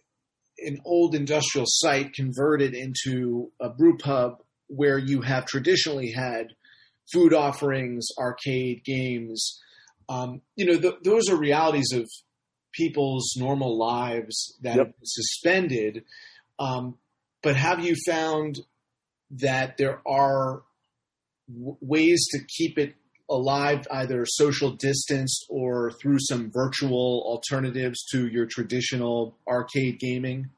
an 0.60 0.80
old 0.86 1.16
industrial 1.16 1.66
site 1.68 2.14
converted 2.14 2.74
into 2.74 3.52
a 3.60 3.70
brew 3.70 3.98
pub 3.98 4.38
where 4.68 4.98
you 4.98 5.22
have 5.22 5.46
traditionally 5.46 6.12
had 6.12 6.48
food 7.12 7.34
offerings, 7.34 8.08
arcade 8.18 8.84
games. 8.84 9.62
Um, 10.10 10.42
you 10.56 10.66
know, 10.66 10.80
th- 10.80 11.02
those 11.04 11.30
are 11.30 11.36
realities 11.36 11.92
of 11.94 12.08
people's 12.74 13.34
normal 13.38 13.78
lives 13.78 14.58
that 14.62 14.76
yep. 14.76 14.88
have 14.88 14.96
suspended. 15.04 16.04
Um, 16.60 16.98
but 17.42 17.56
have 17.56 17.84
you 17.84 17.96
found 18.06 18.60
that 19.32 19.78
there 19.78 20.02
are 20.08 20.64
w- 21.48 21.78
ways 21.82 22.26
to 22.32 22.40
keep 22.58 22.78
it 22.78 22.96
alive, 23.30 23.88
either 23.92 24.26
social 24.26 24.72
distance 24.72 25.46
or 25.50 25.92
through 25.92 26.20
some 26.20 26.52
virtual 26.54 27.24
alternatives 27.26 28.06
to 28.12 28.28
your 28.28 28.46
traditional 28.46 29.38
arcade 29.48 30.00
gaming? 30.00 30.50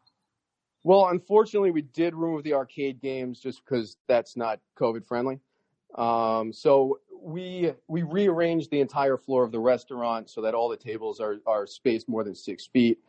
Well, 0.84 1.08
unfortunately, 1.08 1.72
we 1.72 1.82
did 1.82 2.14
remove 2.16 2.44
the 2.44 2.54
arcade 2.54 3.02
games 3.02 3.40
just 3.40 3.62
because 3.64 3.98
that's 4.08 4.38
not 4.38 4.60
COVID 4.80 5.06
friendly. 5.08 5.40
Um, 5.96 6.54
so 6.54 7.00
we 7.22 7.72
we 7.88 8.04
rearranged 8.04 8.72
the 8.72 8.82
entire 8.82 9.18
floor 9.18 9.44
of 9.44 9.52
the 9.52 9.60
restaurant 9.60 10.30
so 10.30 10.42
that 10.42 10.54
all 10.54 10.70
the 10.70 10.78
tables 10.78 11.20
are 11.20 11.38
are 11.46 11.68
spaced 11.68 12.08
more 12.10 12.24
than 12.24 12.36
six 12.36 12.68
feet. 12.68 13.00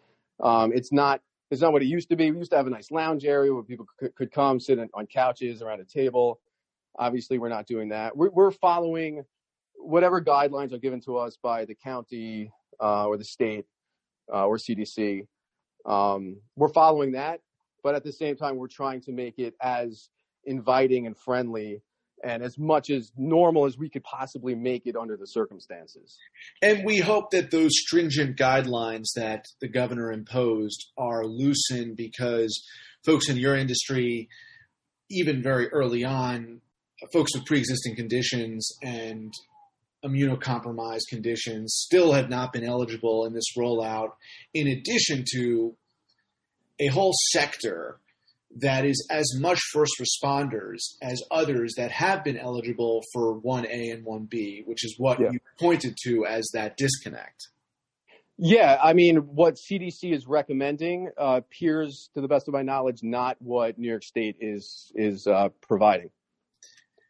Um, 0.40 0.72
it's 0.74 0.92
not 0.92 1.20
it's 1.50 1.60
not 1.60 1.72
what 1.72 1.82
it 1.82 1.86
used 1.86 2.08
to 2.10 2.16
be. 2.16 2.30
We 2.30 2.38
used 2.38 2.50
to 2.50 2.56
have 2.56 2.66
a 2.66 2.70
nice 2.70 2.90
lounge 2.90 3.24
area 3.24 3.52
where 3.52 3.62
people 3.62 3.86
could, 3.98 4.14
could 4.14 4.32
come 4.32 4.60
sit 4.60 4.78
on 4.78 5.06
couches 5.06 5.62
around 5.62 5.80
a 5.80 5.84
table. 5.84 6.40
Obviously, 6.98 7.38
we're 7.38 7.48
not 7.48 7.66
doing 7.66 7.88
that. 7.90 8.16
We're, 8.16 8.30
we're 8.30 8.50
following 8.50 9.24
whatever 9.76 10.20
guidelines 10.20 10.72
are 10.72 10.78
given 10.78 11.00
to 11.02 11.16
us 11.16 11.38
by 11.40 11.64
the 11.64 11.74
county 11.74 12.52
uh, 12.80 13.06
or 13.06 13.16
the 13.16 13.24
state 13.24 13.64
uh, 14.32 14.46
or 14.46 14.56
CDC, 14.56 15.26
um, 15.86 16.36
we're 16.56 16.68
following 16.68 17.12
that. 17.12 17.40
But 17.82 17.94
at 17.94 18.04
the 18.04 18.12
same 18.12 18.36
time, 18.36 18.56
we're 18.56 18.68
trying 18.68 19.00
to 19.02 19.12
make 19.12 19.38
it 19.38 19.54
as 19.62 20.10
inviting 20.44 21.06
and 21.06 21.16
friendly 21.16 21.80
and 22.24 22.42
as 22.42 22.58
much 22.58 22.90
as 22.90 23.12
normal 23.16 23.66
as 23.66 23.78
we 23.78 23.88
could 23.88 24.04
possibly 24.04 24.54
make 24.54 24.86
it 24.86 24.96
under 24.96 25.16
the 25.16 25.26
circumstances. 25.26 26.18
And 26.62 26.84
we 26.84 26.98
hope 26.98 27.30
that 27.30 27.50
those 27.50 27.72
stringent 27.72 28.36
guidelines 28.36 29.06
that 29.16 29.44
the 29.60 29.68
governor 29.68 30.12
imposed 30.12 30.92
are 30.96 31.24
loosened 31.24 31.96
because 31.96 32.64
folks 33.04 33.28
in 33.28 33.36
your 33.36 33.56
industry, 33.56 34.28
even 35.10 35.42
very 35.42 35.68
early 35.68 36.04
on, 36.04 36.60
folks 37.12 37.34
with 37.34 37.46
pre 37.46 37.58
existing 37.58 37.96
conditions 37.96 38.68
and 38.82 39.32
immunocompromised 40.04 41.08
conditions 41.08 41.74
still 41.84 42.12
have 42.12 42.28
not 42.28 42.52
been 42.52 42.64
eligible 42.64 43.24
in 43.26 43.32
this 43.32 43.56
rollout, 43.56 44.10
in 44.54 44.68
addition 44.68 45.24
to 45.34 45.76
a 46.78 46.86
whole 46.86 47.12
sector 47.30 47.98
that 48.56 48.84
is 48.84 49.06
as 49.10 49.26
much 49.38 49.60
first 49.72 49.92
responders 50.00 50.96
as 51.02 51.22
others 51.30 51.74
that 51.76 51.90
have 51.90 52.24
been 52.24 52.38
eligible 52.38 53.02
for 53.12 53.40
1A 53.40 53.92
and 53.92 54.06
1B, 54.06 54.66
which 54.66 54.84
is 54.84 54.94
what 54.98 55.20
yeah. 55.20 55.30
you 55.32 55.38
pointed 55.60 55.96
to 56.04 56.24
as 56.26 56.48
that 56.54 56.76
disconnect. 56.76 57.48
Yeah, 58.40 58.78
I 58.82 58.92
mean, 58.92 59.16
what 59.16 59.56
CDC 59.56 60.12
is 60.14 60.26
recommending 60.28 61.10
uh, 61.20 61.40
appears, 61.42 62.08
to 62.14 62.20
the 62.20 62.28
best 62.28 62.46
of 62.46 62.54
my 62.54 62.62
knowledge, 62.62 63.00
not 63.02 63.36
what 63.40 63.78
New 63.78 63.88
York 63.88 64.04
State 64.04 64.36
is 64.40 64.92
is 64.94 65.26
uh, 65.26 65.48
providing. 65.60 66.10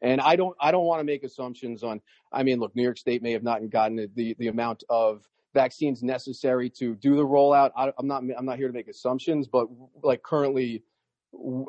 And 0.00 0.23
I 0.23 0.37
don't 0.37 0.57
I 0.59 0.71
don't 0.71 0.87
want 0.87 1.00
to 1.00 1.04
make 1.04 1.25
assumptions 1.25 1.83
on. 1.83 2.00
I 2.33 2.45
mean, 2.45 2.61
look, 2.61 2.75
New 2.75 2.83
York 2.83 2.97
State 2.97 3.23
may 3.23 3.33
have 3.33 3.42
not 3.42 3.68
gotten 3.68 4.09
the 4.14 4.37
the 4.38 4.49
amount 4.49 4.85
of 4.88 5.23
vaccines 5.52 6.02
necessary 6.02 6.71
to 6.78 6.95
do 6.95 7.14
the 7.16 7.26
rollout. 7.26 7.73
I, 7.76 7.92
am 7.99 8.07
not 8.07 8.23
I'm 8.37 8.47
not 8.47 8.57
here 8.57 8.68
to 8.68 8.73
make 8.73 8.88
assumptions, 8.88 9.49
but 9.49 9.68
like 10.02 10.23
currently, 10.23 10.83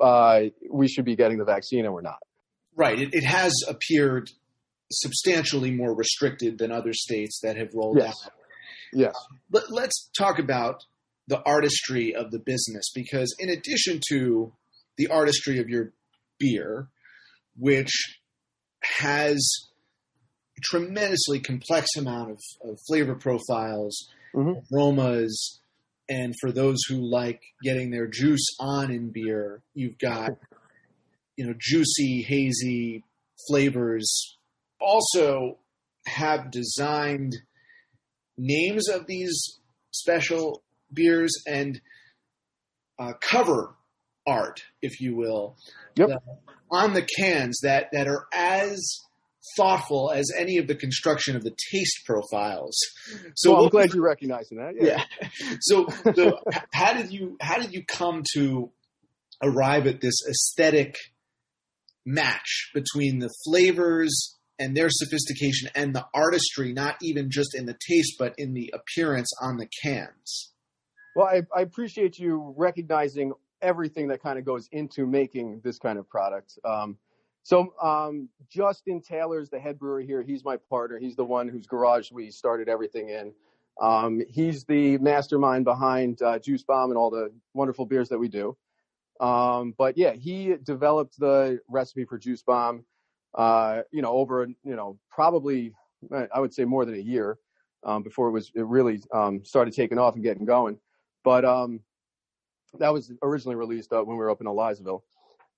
uh, 0.02 0.42
we 0.72 0.88
should 0.88 1.06
be 1.06 1.16
getting 1.16 1.38
the 1.38 1.46
vaccine 1.46 1.86
and 1.86 1.94
we're 1.94 2.02
not. 2.02 2.20
Right. 2.76 3.00
It, 3.00 3.14
it 3.14 3.26
has 3.26 3.54
appeared 3.68 4.30
substantially 4.92 5.72
more 5.72 5.94
restricted 5.94 6.58
than 6.58 6.72
other 6.72 6.94
states 6.94 7.40
that 7.44 7.58
have 7.58 7.70
rolled 7.74 7.98
yes. 8.00 8.16
out. 8.26 8.32
Yes. 8.94 9.14
But 9.50 9.66
let's 9.70 10.10
talk 10.18 10.40
about 10.40 10.84
the 11.28 11.42
artistry 11.44 12.16
of 12.16 12.32
the 12.32 12.40
business 12.40 12.92
because 12.94 13.36
in 13.38 13.50
addition 13.50 14.02
to 14.10 14.52
the 14.98 15.08
artistry 15.08 15.60
of 15.60 15.70
your 15.70 15.94
beer, 16.40 16.90
which 17.56 18.20
has 18.82 19.38
a 20.58 20.62
tremendously 20.62 21.40
complex 21.40 21.88
amount 21.98 22.32
of, 22.32 22.40
of 22.64 22.78
flavor 22.88 23.16
profiles, 23.16 24.10
mm-hmm. 24.34 24.76
aromas, 24.76 25.59
and 26.10 26.34
for 26.42 26.52
those 26.52 26.80
who 26.90 26.98
like 26.98 27.42
getting 27.64 27.92
their 27.92 28.08
juice 28.08 28.46
on 28.60 28.92
in 28.92 29.12
beer, 29.12 29.62
you've 29.74 30.00
got 30.00 30.32
you 31.38 31.46
know 31.46 31.54
juicy, 31.58 32.24
hazy 32.28 33.04
flavors. 33.48 34.38
Also, 34.82 35.60
have 36.08 36.52
designed 36.52 37.36
names 38.38 38.90
of 38.90 39.06
these 39.06 39.60
special 39.92 40.64
beers 40.92 41.32
and 41.48 41.80
uh, 42.98 43.14
cover 43.22 43.76
art, 44.26 44.64
if 44.82 45.00
you 45.00 45.16
will, 45.16 45.58
yep. 45.96 46.10
on 46.72 46.94
the 46.94 47.08
cans 47.20 47.60
that 47.62 47.90
that 47.92 48.08
are 48.08 48.26
as 48.34 49.00
thoughtful 49.58 50.12
as 50.12 50.32
any 50.38 50.58
of 50.58 50.68
the 50.68 50.76
construction 50.76 51.36
of 51.36 51.44
the 51.44 51.56
taste 51.72 52.06
profiles. 52.06 52.78
So 53.36 53.54
well, 53.54 53.64
I'm 53.64 53.70
glad 53.70 53.94
you're 53.94 54.04
recognizing 54.04 54.58
that. 54.58 54.76
Yeah. 54.80 55.04
yeah. 55.22 55.30
So, 55.62 55.88
so 56.16 56.40
how 56.74 56.94
did 56.94 57.12
you 57.12 57.38
how 57.42 57.60
did 57.60 57.74
you 57.74 57.84
come 57.86 58.24
to 58.34 58.72
arrive 59.42 59.88
at 59.88 60.02
this 60.02 60.16
aesthetic 60.30 60.96
match 62.06 62.72
between 62.74 63.20
the 63.20 63.30
flavors 63.46 64.38
and 64.58 64.76
their 64.76 64.90
sophistication 64.90 65.70
and 65.74 65.96
the 65.96 66.06
artistry, 66.14 66.74
not 66.74 66.96
even 67.02 67.30
just 67.32 67.56
in 67.56 67.66
the 67.66 67.78
taste, 67.88 68.16
but 68.20 68.34
in 68.38 68.54
the 68.54 68.74
appearance 68.74 69.32
on 69.42 69.58
the 69.58 69.68
cans? 69.84 70.54
Well, 71.16 71.28
I, 71.28 71.42
I 71.56 71.62
appreciate 71.62 72.20
you 72.20 72.54
recognizing 72.58 73.34
everything 73.62 74.08
that 74.10 74.22
kind 74.22 74.38
of 74.38 74.46
goes 74.46 74.68
into 74.72 75.06
making 75.06 75.62
this 75.64 75.80
kind 75.80 75.98
of 75.98 76.10
product. 76.10 76.58
Um, 76.64 76.98
so 77.50 77.74
um, 77.82 78.30
Justin 78.48 79.02
Taylor's 79.02 79.50
the 79.50 79.60
head 79.60 79.80
brewer 79.80 80.02
here. 80.02 80.22
He's 80.22 80.46
my 80.46 80.58
partner. 80.70 81.00
He's 81.00 81.16
the 81.16 81.26
one 81.26 81.48
whose 81.48 81.66
garage 81.66 82.12
we 82.12 82.30
started 82.30 82.70
everything 82.70 83.10
in. 83.10 83.34
Um, 83.82 84.22
he's 84.30 84.66
the 84.66 85.00
mastermind 85.00 85.66
behind 85.66 86.22
uh, 86.22 86.38
Juice 86.38 86.62
Bomb 86.62 86.92
and 86.92 86.98
all 87.00 87.10
the 87.10 87.32
wonderful 87.56 87.88
beers 87.88 88.08
that 88.10 88.20
we 88.20 88.28
do. 88.28 88.56
Um, 89.20 89.74
but 89.80 89.98
yeah, 89.98 90.14
he 90.14 90.58
developed 90.62 91.20
the 91.20 91.60
recipe 91.68 92.06
for 92.06 92.20
Juice 92.20 92.44
Bomb. 92.44 92.86
Uh, 93.34 93.82
you 93.92 94.04
know, 94.04 94.12
over 94.12 94.46
you 94.46 94.76
know 94.76 95.00
probably 95.10 95.74
I 96.32 96.40
would 96.40 96.54
say 96.54 96.66
more 96.66 96.86
than 96.86 96.94
a 96.94 97.00
year 97.00 97.40
um, 97.84 98.04
before 98.04 98.28
it 98.28 98.32
was 98.32 98.52
it 98.54 98.68
really 98.68 99.02
um, 99.12 99.44
started 99.44 99.74
taking 99.74 99.98
off 99.98 100.14
and 100.14 100.24
getting 100.24 100.46
going. 100.46 100.78
But 101.24 101.46
um, 101.46 101.80
that 102.78 102.94
was 102.94 103.12
originally 103.24 103.56
released 103.56 103.92
uh, 103.92 104.04
when 104.04 104.18
we 104.18 104.24
were 104.24 104.30
up 104.30 104.40
in 104.40 104.46
Elizaville. 104.46 105.02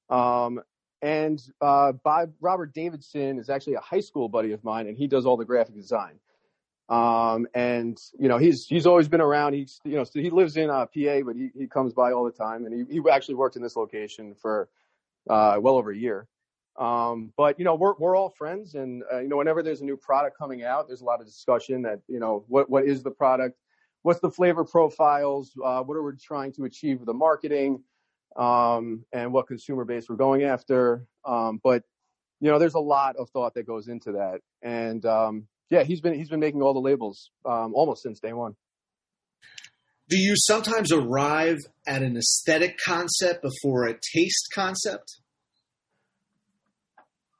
Um, 0.09 0.61
and 1.01 1.41
uh, 1.61 1.93
Bob 1.93 2.33
Robert 2.39 2.73
Davidson 2.73 3.39
is 3.39 3.49
actually 3.49 3.75
a 3.75 3.81
high 3.81 3.99
school 3.99 4.29
buddy 4.29 4.51
of 4.51 4.63
mine, 4.63 4.87
and 4.87 4.97
he 4.97 5.07
does 5.07 5.25
all 5.25 5.37
the 5.37 5.45
graphic 5.45 5.75
design. 5.75 6.19
Um, 6.89 7.47
and 7.53 7.97
you 8.19 8.27
know 8.27 8.37
he's 8.37 8.65
he's 8.65 8.85
always 8.85 9.07
been 9.07 9.21
around. 9.21 9.53
He's 9.53 9.79
you 9.83 9.95
know 9.95 10.03
so 10.03 10.19
he 10.19 10.29
lives 10.29 10.57
in 10.57 10.69
uh, 10.69 10.85
PA, 10.85 11.21
but 11.25 11.35
he 11.35 11.49
he 11.57 11.67
comes 11.67 11.93
by 11.93 12.11
all 12.11 12.25
the 12.25 12.31
time, 12.31 12.65
and 12.65 12.73
he 12.73 12.95
he 12.95 13.01
actually 13.09 13.35
worked 13.35 13.55
in 13.55 13.61
this 13.61 13.75
location 13.75 14.35
for 14.35 14.69
uh, 15.29 15.57
well 15.59 15.75
over 15.75 15.91
a 15.91 15.97
year. 15.97 16.27
Um, 16.77 17.31
but 17.37 17.59
you 17.59 17.65
know, 17.65 17.75
we're 17.75 17.93
we're 17.97 18.15
all 18.15 18.29
friends, 18.29 18.75
and 18.75 19.03
uh, 19.11 19.19
you 19.19 19.29
know, 19.29 19.37
whenever 19.37 19.63
there's 19.63 19.81
a 19.81 19.85
new 19.85 19.97
product 19.97 20.37
coming 20.37 20.63
out, 20.63 20.87
there's 20.87 21.01
a 21.01 21.05
lot 21.05 21.19
of 21.19 21.25
discussion 21.25 21.81
that 21.83 22.01
you 22.07 22.19
know 22.19 22.43
what 22.47 22.69
what 22.69 22.85
is 22.85 23.03
the 23.03 23.11
product, 23.11 23.57
what's 24.03 24.19
the 24.19 24.31
flavor 24.31 24.63
profiles, 24.63 25.51
uh, 25.63 25.81
what 25.81 25.95
are 25.95 26.03
we 26.03 26.11
trying 26.17 26.51
to 26.53 26.65
achieve 26.65 26.99
with 26.99 27.07
the 27.07 27.13
marketing, 27.13 27.83
um, 28.35 29.05
and 29.11 29.33
what 29.33 29.47
consumer 29.47 29.85
base 29.85 30.05
we're 30.09 30.15
going 30.15 30.43
after. 30.43 31.05
Um, 31.25 31.59
but 31.63 31.83
you 32.39 32.49
know, 32.49 32.59
there's 32.59 32.73
a 32.73 32.79
lot 32.79 33.15
of 33.17 33.29
thought 33.29 33.53
that 33.53 33.67
goes 33.67 33.87
into 33.87 34.13
that, 34.13 34.41
and 34.61 35.05
um, 35.05 35.47
yeah, 35.69 35.83
he's 35.83 36.01
been 36.01 36.13
he's 36.13 36.29
been 36.29 36.39
making 36.39 36.61
all 36.61 36.73
the 36.73 36.79
labels 36.79 37.31
um, 37.45 37.73
almost 37.73 38.03
since 38.03 38.19
day 38.19 38.33
one. 38.33 38.55
Do 40.09 40.17
you 40.17 40.33
sometimes 40.35 40.91
arrive 40.91 41.59
at 41.87 42.03
an 42.03 42.17
aesthetic 42.17 42.77
concept 42.83 43.41
before 43.41 43.85
a 43.85 43.93
taste 43.93 44.49
concept? 44.53 45.21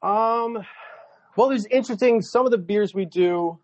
Um, 0.01 0.65
well, 1.35 1.49
there's 1.49 1.65
interesting. 1.65 2.21
Some 2.21 2.45
of 2.45 2.51
the 2.51 2.57
beers 2.57 2.93
we 2.93 3.05
do. 3.05 3.59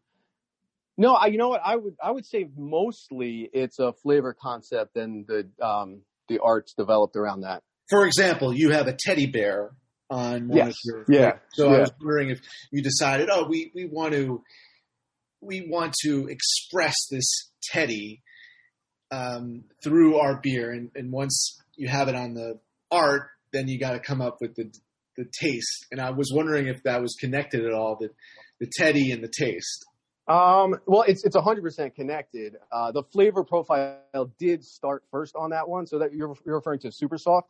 No, 0.97 1.13
I, 1.13 1.27
you 1.27 1.37
know 1.37 1.49
what? 1.49 1.61
I 1.63 1.75
would 1.75 1.95
I 2.03 2.11
would 2.11 2.25
say 2.25 2.49
mostly 2.57 3.49
it's 3.53 3.79
a 3.79 3.93
flavor 3.93 4.35
concept 4.39 4.97
and 4.97 5.25
the 5.27 5.47
um, 5.65 6.01
the 6.27 6.39
arts 6.39 6.73
developed 6.73 7.15
around 7.15 7.41
that. 7.41 7.63
For 7.89 8.05
example, 8.05 8.53
you 8.53 8.71
have 8.71 8.87
a 8.87 8.95
teddy 8.97 9.27
bear 9.27 9.71
on 10.09 10.47
one 10.47 10.57
yes. 10.57 10.67
of 10.69 10.75
your 10.85 11.05
yeah. 11.09 11.31
So 11.53 11.69
yeah. 11.69 11.75
I 11.75 11.79
was 11.79 11.91
wondering 11.99 12.29
if 12.29 12.39
you 12.71 12.81
decided, 12.81 13.29
oh, 13.31 13.45
we 13.47 13.71
we 13.73 13.85
want 13.85 14.13
to 14.13 14.43
we 15.41 15.67
want 15.69 15.93
to 16.03 16.27
express 16.27 16.95
this 17.11 17.51
teddy 17.71 18.21
um, 19.11 19.63
through 19.83 20.17
our 20.17 20.39
beer, 20.41 20.71
and, 20.71 20.91
and 20.95 21.11
once 21.11 21.61
you 21.75 21.87
have 21.87 22.07
it 22.07 22.15
on 22.15 22.33
the 22.33 22.59
art, 22.91 23.29
then 23.53 23.67
you 23.67 23.79
got 23.79 23.91
to 23.91 23.99
come 23.99 24.21
up 24.21 24.37
with 24.41 24.55
the 24.55 24.71
the 25.15 25.25
taste. 25.39 25.87
And 25.91 25.99
I 25.99 26.11
was 26.11 26.31
wondering 26.33 26.67
if 26.67 26.83
that 26.83 27.01
was 27.01 27.15
connected 27.19 27.65
at 27.65 27.73
all, 27.73 27.97
the 27.99 28.09
the 28.59 28.69
teddy 28.77 29.11
and 29.11 29.23
the 29.23 29.31
taste. 29.31 29.85
Um, 30.27 30.75
well, 30.85 31.03
it's 31.07 31.23
it's 31.23 31.35
hundred 31.35 31.61
percent 31.61 31.95
connected. 31.95 32.57
Uh, 32.71 32.91
the 32.91 33.03
flavor 33.03 33.43
profile 33.43 33.99
did 34.37 34.63
start 34.63 35.03
first 35.09 35.35
on 35.35 35.49
that 35.51 35.67
one, 35.67 35.87
so 35.87 35.97
that 35.99 36.13
you're 36.13 36.35
you're 36.45 36.55
referring 36.55 36.79
to 36.79 36.91
Super 36.91 37.17
Soft, 37.17 37.49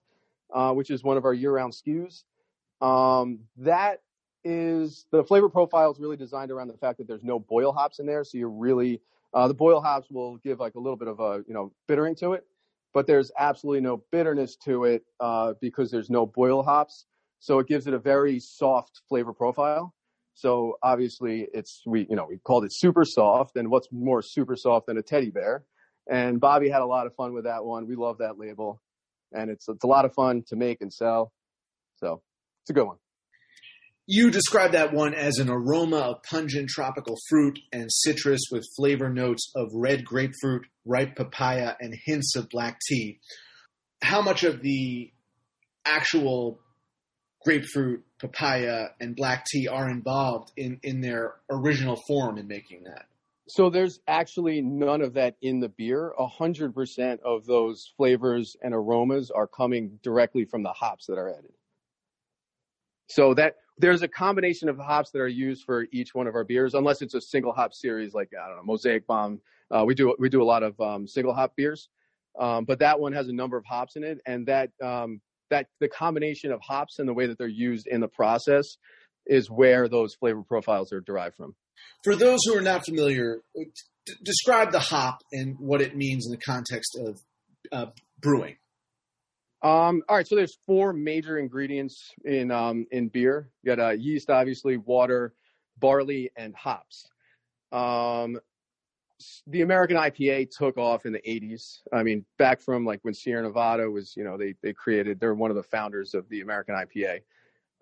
uh, 0.53 0.73
which 0.73 0.91
is 0.91 1.03
one 1.03 1.17
of 1.17 1.25
our 1.25 1.33
year-round 1.33 1.73
SKUs. 1.73 2.23
Um, 2.79 3.39
that 3.57 4.01
is 4.43 5.07
the 5.11 5.23
flavor 5.23 5.49
profile 5.49 5.91
is 5.91 5.99
really 5.99 6.17
designed 6.17 6.51
around 6.51 6.67
the 6.67 6.77
fact 6.77 6.99
that 6.99 7.07
there's 7.07 7.23
no 7.23 7.39
boil 7.39 7.71
hops 7.71 7.99
in 7.99 8.05
there, 8.05 8.23
so 8.23 8.37
you're 8.37 8.49
really 8.49 9.01
uh, 9.33 9.47
the 9.47 9.53
boil 9.53 9.81
hops 9.81 10.11
will 10.11 10.37
give 10.37 10.59
like 10.59 10.75
a 10.75 10.79
little 10.79 10.97
bit 10.97 11.07
of 11.07 11.19
a 11.19 11.43
you 11.47 11.55
know 11.55 11.71
bittering 11.87 12.13
to 12.15 12.33
it, 12.33 12.45
but 12.93 13.07
there's 13.07 13.31
absolutely 13.39 13.81
no 13.81 14.03
bitterness 14.11 14.55
to 14.55 14.83
it 14.83 15.03
uh, 15.19 15.53
because 15.61 15.89
there's 15.89 16.11
no 16.11 16.27
boil 16.27 16.61
hops. 16.61 17.05
So 17.39 17.59
it 17.59 17.67
gives 17.67 17.87
it 17.87 17.93
a 17.93 17.99
very 17.99 18.39
soft 18.39 19.01
flavor 19.07 19.33
profile. 19.33 19.93
So 20.37 20.77
obviously 20.83 21.47
it's 21.51 21.81
we 21.87 22.05
you 22.07 22.15
know 22.15 22.27
we 22.29 22.37
called 22.37 22.63
it 22.63 22.71
super 22.71 23.03
soft, 23.03 23.57
and 23.57 23.71
what's 23.71 23.87
more 23.91 24.21
super 24.21 24.55
soft 24.55 24.85
than 24.85 24.97
a 24.97 25.01
teddy 25.01 25.31
bear? 25.31 25.65
And 26.07 26.39
Bobby 26.39 26.69
had 26.69 26.83
a 26.83 26.85
lot 26.85 27.07
of 27.07 27.15
fun 27.15 27.33
with 27.33 27.45
that 27.45 27.65
one. 27.65 27.87
We 27.87 27.95
love 27.95 28.19
that 28.19 28.37
label, 28.37 28.79
and 29.31 29.49
it's 29.49 29.67
it's 29.67 29.83
a 29.83 29.87
lot 29.87 30.05
of 30.05 30.13
fun 30.13 30.43
to 30.49 30.55
make 30.55 30.81
and 30.81 30.93
sell. 30.93 31.33
So 31.95 32.21
it's 32.61 32.69
a 32.69 32.73
good 32.73 32.85
one. 32.85 32.97
You 34.05 34.29
describe 34.29 34.73
that 34.73 34.93
one 34.93 35.15
as 35.15 35.39
an 35.39 35.49
aroma 35.49 35.97
of 35.97 36.23
pungent 36.29 36.69
tropical 36.69 37.15
fruit 37.27 37.57
and 37.73 37.91
citrus 37.91 38.41
with 38.51 38.63
flavor 38.77 39.09
notes 39.09 39.51
of 39.55 39.69
red 39.73 40.05
grapefruit, 40.05 40.67
ripe 40.85 41.15
papaya, 41.15 41.73
and 41.81 41.95
hints 42.05 42.35
of 42.35 42.47
black 42.49 42.77
tea. 42.87 43.19
How 44.03 44.21
much 44.21 44.43
of 44.43 44.61
the 44.61 45.11
actual 45.83 46.59
grapefruit, 47.43 48.03
papaya, 48.19 48.87
and 48.99 49.15
black 49.15 49.45
tea 49.45 49.67
are 49.67 49.89
involved 49.89 50.51
in, 50.57 50.79
in 50.83 51.01
their 51.01 51.35
original 51.49 51.95
form 52.07 52.37
in 52.37 52.47
making 52.47 52.83
that? 52.83 53.05
So 53.49 53.69
there's 53.69 53.99
actually 54.07 54.61
none 54.61 55.01
of 55.01 55.13
that 55.13 55.35
in 55.41 55.61
the 55.61 55.69
beer. 55.69 56.13
A 56.19 56.27
hundred 56.27 56.73
percent 56.73 57.21
of 57.23 57.45
those 57.45 57.91
flavors 57.95 58.57
and 58.61 58.73
aromas 58.73 59.31
are 59.31 59.47
coming 59.47 59.99
directly 60.03 60.45
from 60.45 60.63
the 60.63 60.73
hops 60.73 61.05
that 61.07 61.17
are 61.17 61.29
added. 61.29 61.53
So 63.09 63.33
that 63.35 63.55
there's 63.77 64.01
a 64.01 64.07
combination 64.07 64.67
of 64.67 64.77
hops 64.77 65.11
that 65.11 65.19
are 65.19 65.27
used 65.27 65.63
for 65.63 65.85
each 65.93 66.13
one 66.13 66.27
of 66.27 66.35
our 66.35 66.43
beers, 66.43 66.73
unless 66.73 67.01
it's 67.01 67.13
a 67.13 67.21
single 67.21 67.53
hop 67.53 67.73
series 67.73 68.13
like 68.13 68.31
I 68.33 68.47
don't 68.47 68.57
know 68.57 68.63
Mosaic 68.63 69.07
Bomb. 69.07 69.39
Uh, 69.71 69.83
we 69.85 69.95
do 69.95 70.13
we 70.19 70.27
do 70.27 70.41
a 70.41 70.45
lot 70.45 70.63
of 70.63 70.79
um, 70.81 71.07
single 71.07 71.33
hop 71.33 71.55
beers, 71.55 71.87
um, 72.37 72.65
but 72.65 72.79
that 72.79 72.99
one 72.99 73.13
has 73.13 73.29
a 73.29 73.33
number 73.33 73.55
of 73.55 73.63
hops 73.65 73.95
in 73.95 74.03
it, 74.03 74.19
and 74.25 74.45
that 74.47 74.71
um, 74.83 75.21
that 75.49 75.67
the 75.79 75.87
combination 75.87 76.51
of 76.51 76.59
hops 76.61 76.99
and 76.99 77.07
the 77.07 77.13
way 77.13 77.27
that 77.27 77.37
they're 77.37 77.47
used 77.47 77.87
in 77.87 78.01
the 78.01 78.07
process 78.07 78.65
is 79.25 79.49
where 79.49 79.87
those 79.87 80.15
flavor 80.15 80.43
profiles 80.43 80.93
are 80.93 81.01
derived 81.01 81.35
from. 81.35 81.55
For 82.03 82.15
those 82.15 82.39
who 82.45 82.55
are 82.55 82.61
not 82.61 82.85
familiar, 82.85 83.41
d- 83.55 84.13
describe 84.23 84.71
the 84.71 84.79
hop 84.79 85.19
and 85.31 85.57
what 85.59 85.81
it 85.81 85.95
means 85.95 86.25
in 86.25 86.31
the 86.31 86.37
context 86.37 86.97
of 86.99 87.19
uh, 87.71 87.91
brewing. 88.21 88.57
Um, 89.63 90.03
all 90.07 90.15
right, 90.15 90.27
so 90.27 90.35
there's 90.35 90.57
four 90.65 90.93
major 90.93 91.37
ingredients 91.37 92.11
in 92.23 92.51
um, 92.51 92.85
in 92.91 93.09
beer. 93.09 93.49
You 93.63 93.75
got 93.75 93.83
uh, 93.83 93.91
yeast, 93.91 94.29
obviously, 94.29 94.77
water, 94.77 95.33
barley, 95.79 96.29
and 96.37 96.55
hops. 96.55 97.07
Um, 97.71 98.39
the 99.47 99.61
American 99.61 99.97
IPA 99.97 100.51
took 100.55 100.77
off 100.77 101.05
in 101.05 101.13
the 101.13 101.21
80s. 101.21 101.79
I 101.91 102.03
mean, 102.03 102.25
back 102.37 102.61
from 102.61 102.85
like 102.85 102.99
when 103.03 103.13
Sierra 103.13 103.43
Nevada 103.43 103.89
was, 103.89 104.15
you 104.15 104.23
know, 104.23 104.37
they 104.37 104.55
they 104.61 104.73
created. 104.73 105.19
They're 105.19 105.33
one 105.33 105.49
of 105.49 105.57
the 105.57 105.63
founders 105.63 106.13
of 106.13 106.27
the 106.29 106.41
American 106.41 106.75
IPA. 106.75 107.21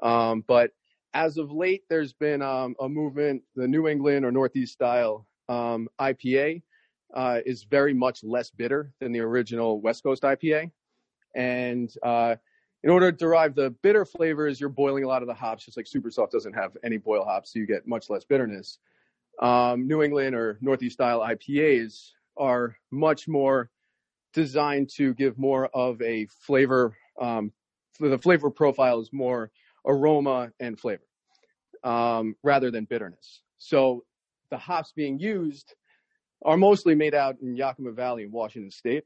Um, 0.02 0.44
but 0.48 0.72
as 1.14 1.38
of 1.38 1.52
late, 1.52 1.84
there's 1.90 2.14
been 2.14 2.42
um, 2.42 2.76
a 2.80 2.90
movement. 2.90 3.42
The 3.56 3.68
New 3.68 3.88
England 3.88 4.26
or 4.26 4.32
Northeast 4.32 4.74
style 4.74 5.26
um, 5.50 5.88
IPA 6.00 6.62
uh, 7.14 7.40
is 7.46 7.64
very 7.64 7.94
much 7.94 8.24
less 8.24 8.50
bitter 8.50 8.92
than 9.00 9.12
the 9.12 9.20
original 9.20 9.80
West 9.82 10.04
Coast 10.04 10.24
IPA. 10.24 10.72
And 11.36 11.94
uh, 12.04 12.36
in 12.84 12.90
order 12.90 13.12
to 13.12 13.18
derive 13.18 13.56
the 13.56 13.72
bitter 13.82 14.06
flavors, 14.06 14.60
you're 14.60 14.70
boiling 14.70 15.04
a 15.04 15.08
lot 15.08 15.22
of 15.22 15.28
the 15.28 15.34
hops, 15.34 15.66
just 15.66 15.78
like 15.78 15.88
Super 15.88 16.12
Soft 16.12 16.32
doesn't 16.32 16.54
have 16.54 16.78
any 16.84 16.98
boil 16.98 17.24
hops, 17.24 17.54
so 17.54 17.60
you 17.60 17.66
get 17.66 17.88
much 17.88 18.10
less 18.10 18.24
bitterness. 18.26 18.80
Um, 19.42 19.88
New 19.88 20.02
England 20.02 20.36
or 20.36 20.58
Northeast 20.62 20.94
style 20.94 21.20
IPAs 21.20 22.12
are 22.38 22.78
much 22.92 23.28
more 23.28 23.70
designed 24.34 24.90
to 24.98 25.14
give 25.14 25.38
more 25.38 25.68
of 25.68 26.02
a 26.02 26.28
flavor. 26.46 26.96
Um, 27.20 27.52
the 28.00 28.18
flavor 28.18 28.50
profile 28.50 29.00
is 29.00 29.10
more 29.14 29.52
aroma 29.86 30.52
and 30.60 30.80
flavor 30.80 31.04
um, 31.84 32.36
rather 32.44 32.72
than 32.72 32.86
bitterness. 32.86 33.42
So 33.58 34.04
the 34.50 34.58
hops 34.58 34.92
being 34.96 35.20
used 35.20 35.76
are 36.44 36.58
mostly 36.58 36.96
made 36.96 37.16
out 37.16 37.38
in 37.42 37.56
Yakima 37.56 37.92
Valley 37.92 38.24
in 38.24 38.32
Washington 38.32 38.72
State 38.72 39.06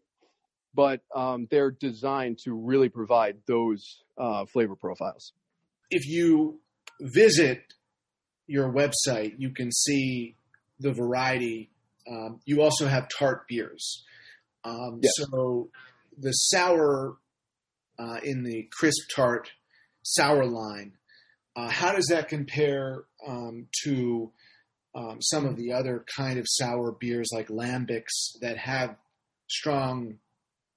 but 0.73 1.01
um, 1.15 1.47
they're 1.49 1.71
designed 1.71 2.39
to 2.39 2.53
really 2.53 2.89
provide 2.89 3.37
those 3.47 4.03
uh, 4.17 4.45
flavor 4.45 4.75
profiles. 4.75 5.33
If 5.89 6.07
you 6.07 6.59
visit 7.01 7.61
your 8.49 8.71
website, 8.71 9.35
you 9.37 9.51
can 9.51 9.71
see 9.71 10.35
the 10.79 10.91
variety. 10.91 11.69
Um, 12.09 12.39
you 12.45 12.61
also 12.61 12.87
have 12.87 13.07
tart 13.09 13.47
beers. 13.47 14.03
Um, 14.63 14.99
Yes. 15.01 15.13
So 15.17 15.69
the 16.17 16.31
sour 16.31 17.17
uh, 17.97 18.19
in 18.23 18.43
the 18.43 18.67
crisp 18.71 19.03
tart 19.15 19.51
sour 20.03 20.45
line, 20.45 20.93
uh, 21.55 21.69
how 21.69 21.93
does 21.93 22.07
that 22.07 22.27
compare 22.27 23.03
um, 23.27 23.67
to 23.83 24.31
um, 24.95 25.21
some 25.21 25.45
of 25.45 25.55
the 25.55 25.73
other 25.73 26.03
kind 26.17 26.39
of 26.39 26.45
sour 26.47 26.91
beers 26.91 27.29
like 27.33 27.49
lambics 27.49 28.37
that 28.41 28.57
have 28.57 28.95
strong 29.49 30.17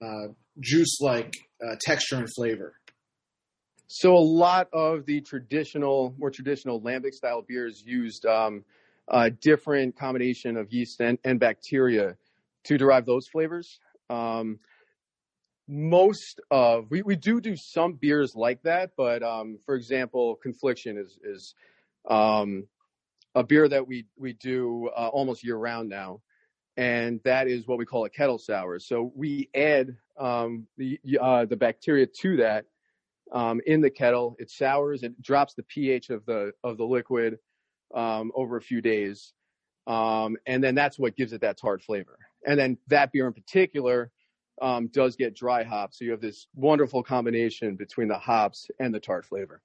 uh, 0.03 0.33
juice-like 0.61 1.35
uh, 1.65 1.77
texture 1.81 2.17
and 2.17 2.29
flavor? 2.37 2.75
So 3.95 4.17
a 4.17 4.19
lot 4.19 4.69
of 4.73 5.05
the 5.05 5.21
traditional, 5.21 6.15
more 6.19 6.31
traditional 6.31 6.81
lambic 6.81 7.13
style 7.13 7.43
beers 7.43 7.83
used 7.85 8.25
um, 8.25 8.65
a 9.09 9.31
different 9.31 9.99
combination 9.99 10.57
of 10.57 10.73
yeast 10.73 11.03
and, 11.03 11.19
and 11.25 11.39
bacteria 11.39 12.17
to 12.65 12.79
derive 12.79 13.05
those 13.05 13.29
flavors. 13.29 13.81
Um, 14.09 14.61
most 15.69 16.41
of 16.51 16.87
we, 16.89 17.03
we 17.03 17.17
do 17.17 17.39
do 17.39 17.55
some 17.55 17.93
beers 17.93 18.35
like 18.35 18.63
that, 18.63 18.93
but 18.97 19.23
um, 19.23 19.59
for 19.63 19.75
example, 19.75 20.37
Confliction 20.37 20.97
is 20.97 21.19
is 21.23 21.55
um, 22.09 22.67
a 23.35 23.45
beer 23.45 23.69
that 23.69 23.87
we 23.87 24.07
we 24.17 24.33
do 24.33 24.89
uh, 24.97 25.09
almost 25.09 25.45
year 25.45 25.57
round 25.57 25.91
now, 25.91 26.23
and 26.79 27.21
that 27.25 27.47
is 27.47 27.69
what 27.69 27.77
we 27.77 27.85
call 27.85 28.07
a 28.07 28.11
kettle 28.11 28.39
sour. 28.39 28.79
So 28.79 29.13
we 29.15 29.51
add 29.55 29.95
um, 30.19 30.67
the 30.79 30.99
uh, 31.21 31.45
the 31.45 31.57
bacteria 31.57 32.07
to 32.07 32.37
that 32.39 32.65
um, 33.33 33.61
in 33.67 33.81
the 33.81 33.91
kettle. 33.91 34.37
It 34.39 34.51
sours. 34.51 35.03
It 35.03 35.21
drops 35.21 35.55
the 35.55 35.63
pH 35.63 36.11
of 36.11 36.25
the 36.27 36.53
of 36.63 36.77
the 36.77 36.85
liquid 36.85 37.39
um, 37.95 38.31
over 38.35 38.57
a 38.57 38.63
few 38.63 38.81
days, 38.81 39.33
um, 39.87 40.37
and 40.47 40.63
then 40.63 40.75
that's 40.75 40.99
what 40.99 41.17
gives 41.17 41.33
it 41.33 41.41
that 41.41 41.59
tart 41.61 41.83
flavor. 41.83 42.19
And 42.45 42.59
then 42.59 42.79
that 42.89 43.13
beer 43.13 43.27
in 43.27 43.33
particular 43.33 44.11
um, 44.61 44.89
does 44.89 45.17
get 45.17 45.35
dry 45.35 45.65
hops, 45.65 45.99
so 45.99 46.05
you 46.05 46.11
have 46.13 46.21
this 46.21 46.47
wonderful 46.55 47.03
combination 47.03 47.77
between 47.77 48.09
the 48.09 48.19
hops 48.19 48.69
and 48.79 48.95
the 48.95 49.01
tart 49.01 49.25
flavor. 49.25 49.63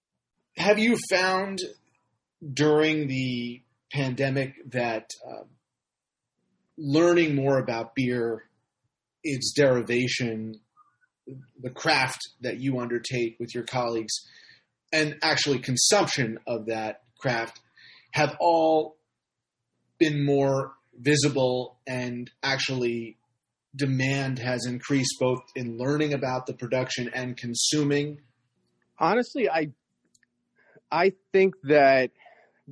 Have 0.57 0.79
you 0.79 0.97
found 1.09 1.59
during 2.53 3.07
the 3.07 3.61
pandemic 3.91 4.53
that 4.71 5.11
uh, 5.27 5.43
learning 6.77 7.35
more 7.35 7.59
about 7.59 7.95
beer, 7.95 8.43
its 9.23 9.53
derivation, 9.53 10.59
the 11.59 11.69
craft 11.69 12.21
that 12.41 12.59
you 12.59 12.79
undertake 12.79 13.37
with 13.39 13.53
your 13.53 13.63
colleagues, 13.63 14.13
and 14.91 15.15
actually 15.21 15.59
consumption 15.59 16.39
of 16.47 16.67
that 16.67 17.01
craft 17.19 17.59
have 18.11 18.35
all 18.39 18.97
been 19.99 20.25
more 20.25 20.73
visible 20.99 21.79
and 21.85 22.31
actually 22.41 23.17
demand 23.75 24.39
has 24.39 24.65
increased 24.65 25.15
both 25.19 25.39
in 25.55 25.77
learning 25.77 26.13
about 26.13 26.47
the 26.47 26.53
production 26.53 27.09
and 27.13 27.37
consuming? 27.37 28.19
Honestly 28.99 29.47
i 29.49 29.69
i 30.91 31.11
think 31.31 31.53
that 31.63 32.11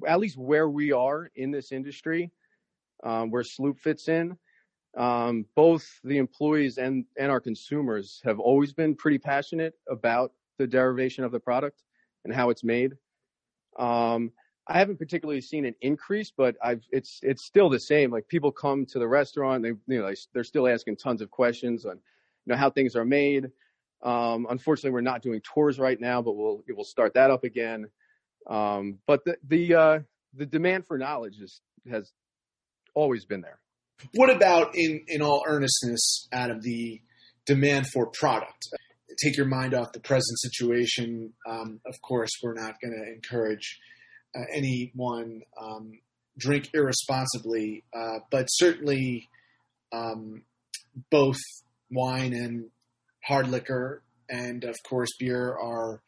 at 0.07 0.19
least 0.19 0.37
where 0.37 0.67
we 0.67 0.91
are 0.91 1.29
in 1.35 1.51
this 1.51 1.71
industry 1.71 2.31
um, 3.03 3.29
where 3.29 3.43
sloop 3.43 3.79
fits 3.79 4.07
in 4.07 4.37
um, 4.97 5.45
both 5.55 5.99
the 6.03 6.17
employees 6.17 6.77
and 6.77 7.05
and 7.17 7.31
our 7.31 7.39
consumers 7.41 8.21
have 8.23 8.39
always 8.39 8.73
been 8.73 8.95
pretty 8.95 9.17
passionate 9.17 9.73
about 9.89 10.31
the 10.57 10.67
derivation 10.67 11.23
of 11.23 11.31
the 11.31 11.39
product 11.39 11.83
and 12.23 12.33
how 12.33 12.49
it's 12.49 12.63
made 12.63 12.93
um, 13.77 14.31
I 14.67 14.79
haven't 14.79 14.97
particularly 14.97 15.41
seen 15.41 15.65
an 15.65 15.75
increase, 15.81 16.31
but 16.35 16.55
I've 16.63 16.83
it's 16.91 17.19
it's 17.21 17.43
still 17.45 17.69
the 17.69 17.79
same. 17.79 18.11
Like 18.11 18.27
people 18.27 18.51
come 18.51 18.85
to 18.87 18.99
the 18.99 19.07
restaurant, 19.07 19.63
they 19.63 19.69
you 19.69 20.01
know 20.01 20.11
they're 20.33 20.43
still 20.43 20.67
asking 20.67 20.97
tons 20.97 21.21
of 21.21 21.29
questions 21.29 21.85
on 21.85 21.97
you 21.97 22.53
know 22.53 22.55
how 22.55 22.69
things 22.69 22.95
are 22.95 23.05
made. 23.05 23.51
Um, 24.03 24.47
unfortunately, 24.49 24.91
we're 24.91 25.01
not 25.01 25.21
doing 25.21 25.41
tours 25.41 25.79
right 25.79 25.99
now, 25.99 26.21
but 26.21 26.35
we'll 26.35 26.63
we'll 26.69 26.83
start 26.85 27.13
that 27.13 27.29
up 27.29 27.43
again. 27.43 27.87
Um, 28.47 28.97
but 29.07 29.23
the 29.25 29.37
the 29.47 29.73
uh, 29.75 29.99
the 30.33 30.45
demand 30.45 30.85
for 30.87 30.97
knowledge 30.97 31.39
is, 31.39 31.61
has 31.89 32.13
always 32.95 33.25
been 33.25 33.41
there. 33.41 33.59
What 34.13 34.29
about 34.29 34.75
in 34.75 35.03
in 35.07 35.21
all 35.21 35.43
earnestness, 35.47 36.27
out 36.31 36.51
of 36.51 36.61
the 36.61 37.01
demand 37.45 37.87
for 37.87 38.07
product? 38.07 38.67
Take 39.23 39.37
your 39.37 39.45
mind 39.45 39.73
off 39.73 39.93
the 39.93 39.99
present 40.01 40.37
situation. 40.39 41.33
Um, 41.47 41.79
of 41.85 42.01
course, 42.01 42.31
we're 42.43 42.53
not 42.53 42.75
going 42.81 42.93
to 42.93 43.13
encourage 43.13 43.79
uh, 44.35 44.43
anyone 44.53 45.41
um, 45.61 45.99
drink 46.37 46.69
irresponsibly, 46.73 47.83
uh, 47.93 48.19
but 48.29 48.47
certainly 48.47 49.29
um, 49.93 50.43
both 51.09 51.37
wine 51.91 52.33
and 52.33 52.65
hard 53.25 53.47
liquor, 53.47 54.03
and 54.29 54.63
of 54.65 54.75
course 54.87 55.09
beer, 55.17 55.55
are 55.57 56.01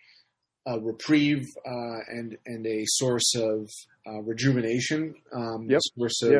a 0.65 0.79
reprieve 0.79 1.45
uh, 1.65 1.99
and 2.09 2.37
and 2.45 2.67
a 2.67 2.83
source 2.85 3.33
of 3.35 3.69
uh, 4.05 4.21
rejuvenation, 4.21 5.15
um, 5.33 5.67
yep. 5.69 5.79
source 5.95 6.21
of 6.23 6.31
yeah. 6.31 6.39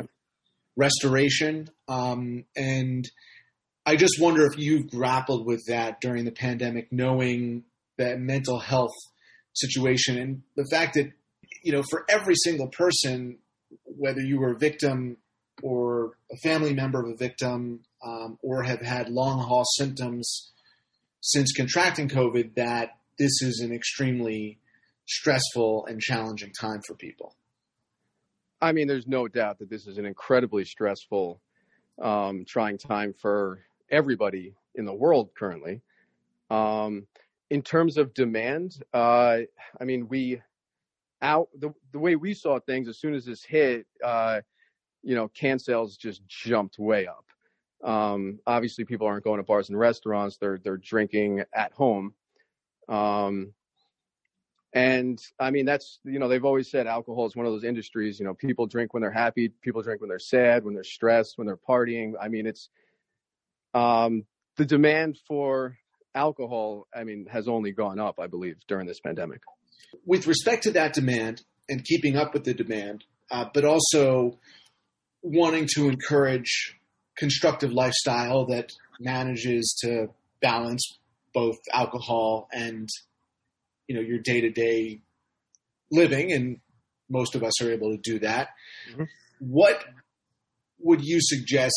Restoration, 0.78 1.70
um, 1.88 2.46
and 2.56 3.06
I 3.86 3.96
just 3.96 4.22
wonder 4.22 4.46
if 4.46 4.58
you've 4.58 4.90
grappled 4.90 5.46
with 5.46 5.64
that 5.68 6.00
during 6.00 6.26
the 6.26 6.32
pandemic, 6.32 6.92
knowing 6.92 7.64
that 7.98 8.20
mental 8.20 8.60
health 8.60 8.94
situation 9.54 10.18
and 10.18 10.44
the 10.56 10.68
fact 10.70 10.94
that 10.94 11.12
you 11.64 11.72
know, 11.72 11.84
for 11.84 12.06
every 12.10 12.36
single 12.36 12.68
person, 12.68 13.40
whether 13.84 14.22
you 14.22 14.40
were 14.40 14.52
a 14.52 14.58
victim 14.58 15.18
or 15.64 16.14
a 16.32 16.38
family 16.38 16.74
member 16.74 17.04
of 17.04 17.10
a 17.10 17.16
victim, 17.16 17.82
um, 18.06 18.38
or 18.42 18.64
have 18.64 18.82
had 18.82 19.10
long 19.10 19.40
haul 19.40 19.66
symptoms 19.76 20.52
since 21.22 21.52
contracting 21.52 22.08
COVID, 22.08 22.56
that 22.56 22.92
this 23.18 23.42
is 23.42 23.60
an 23.64 23.74
extremely 23.74 24.60
stressful 25.08 25.86
and 25.88 26.00
challenging 26.00 26.52
time 26.60 26.82
for 26.86 26.96
people. 26.96 27.36
I 28.62 28.72
mean, 28.72 28.88
there's 28.88 29.08
no 29.08 29.28
doubt 29.28 29.60
that 29.60 29.70
this 29.70 29.88
is 29.88 29.98
an 29.98 30.06
incredibly 30.06 30.66
stressful, 30.66 31.40
um, 32.02 32.46
trying 32.46 32.78
time 32.78 33.14
for 33.14 33.60
everybody 33.92 34.56
in 34.76 34.86
the 34.86 34.94
world 34.94 35.30
currently. 35.38 35.82
Um, 36.50 37.08
in 37.50 37.62
terms 37.62 37.98
of 37.98 38.14
demand, 38.14 38.84
uh, 38.94 39.40
I 39.80 39.84
mean, 39.84 40.08
we 40.08 40.42
out 41.22 41.50
the, 41.58 41.74
the 41.92 42.00
way 42.00 42.16
we 42.16 42.34
saw 42.34 42.60
things 42.60 42.88
as 42.88 43.00
soon 43.00 43.14
as 43.14 43.26
this 43.26 43.44
hit 43.44 43.88
uh, 44.04 44.42
you 45.04 45.16
know 45.16 45.28
can 45.30 45.58
sales 45.60 45.98
just 45.98 46.26
jumped 46.28 46.78
way 46.80 47.08
up. 47.08 47.26
Um, 47.84 48.40
obviously 48.48 48.86
people 48.86 49.08
aren't 49.08 49.24
going 49.24 49.38
to 49.38 49.44
bars 49.44 49.70
and 49.70 49.80
restaurants. 49.80 50.38
They're 50.38 50.60
they're 50.64 50.78
drinking 50.78 51.44
at 51.54 51.72
home. 51.74 52.14
Um, 52.90 53.54
and 54.74 55.20
i 55.40 55.50
mean 55.50 55.66
that's 55.66 56.00
you 56.04 56.20
know 56.20 56.28
they've 56.28 56.46
always 56.46 56.70
said 56.70 56.88
alcohol 56.88 57.26
is 57.26 57.36
one 57.36 57.46
of 57.46 57.52
those 57.52 57.64
industries 57.64 58.20
you 58.20 58.26
know 58.26 58.34
people 58.34 58.66
drink 58.66 58.94
when 58.94 59.02
they're 59.02 59.12
happy 59.12 59.50
people 59.62 59.82
drink 59.82 60.02
when 60.02 60.10
they're 60.10 60.20
sad 60.20 60.64
when 60.64 60.74
they're 60.74 60.84
stressed 60.84 61.38
when 61.38 61.48
they're 61.48 61.58
partying. 61.58 62.14
I 62.20 62.28
mean 62.28 62.46
it's 62.46 62.70
um, 63.74 64.26
the 64.58 64.66
demand 64.66 65.18
for 65.28 65.78
alcohol 66.16 66.88
i 66.94 67.04
mean 67.04 67.28
has 67.32 67.48
only 67.48 67.72
gone 67.72 68.00
up 68.00 68.20
i 68.20 68.28
believe 68.28 68.58
during 68.68 68.88
this 68.88 69.00
pandemic. 69.00 69.42
With 70.06 70.28
respect 70.28 70.64
to 70.64 70.72
that 70.72 70.94
demand 70.94 71.44
and 71.70 71.84
keeping 71.84 72.18
up 72.18 72.34
with 72.34 72.44
the 72.44 72.54
demand, 72.54 73.04
uh, 73.32 73.46
but 73.54 73.64
also 73.64 74.40
wanting 75.22 75.68
to 75.76 75.88
encourage 75.90 76.76
constructive 77.18 77.72
lifestyle 77.72 78.46
that 78.46 78.72
manages 79.00 79.78
to 79.84 80.10
balance 80.42 80.98
both 81.34 81.58
alcohol 81.74 82.48
and 82.52 82.90
you 83.88 83.96
know 83.96 84.02
your 84.02 84.20
day 84.20 84.42
to 84.42 84.50
day 84.50 85.02
living, 85.92 86.32
and 86.32 86.60
most 87.10 87.36
of 87.36 87.44
us 87.44 87.62
are 87.62 87.72
able 87.72 87.92
to 87.92 87.98
do 87.98 88.20
that. 88.20 88.50
Mm-hmm. 88.92 89.04
What 89.40 89.84
would 90.80 91.02
you 91.04 91.20
suggest 91.22 91.76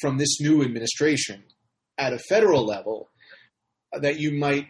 from 0.00 0.18
this 0.18 0.40
new 0.40 0.62
administration 0.62 1.42
at 1.96 2.12
a 2.12 2.18
federal 2.18 2.64
level 2.64 3.10
that 3.92 4.20
you 4.20 4.38
might 4.38 4.68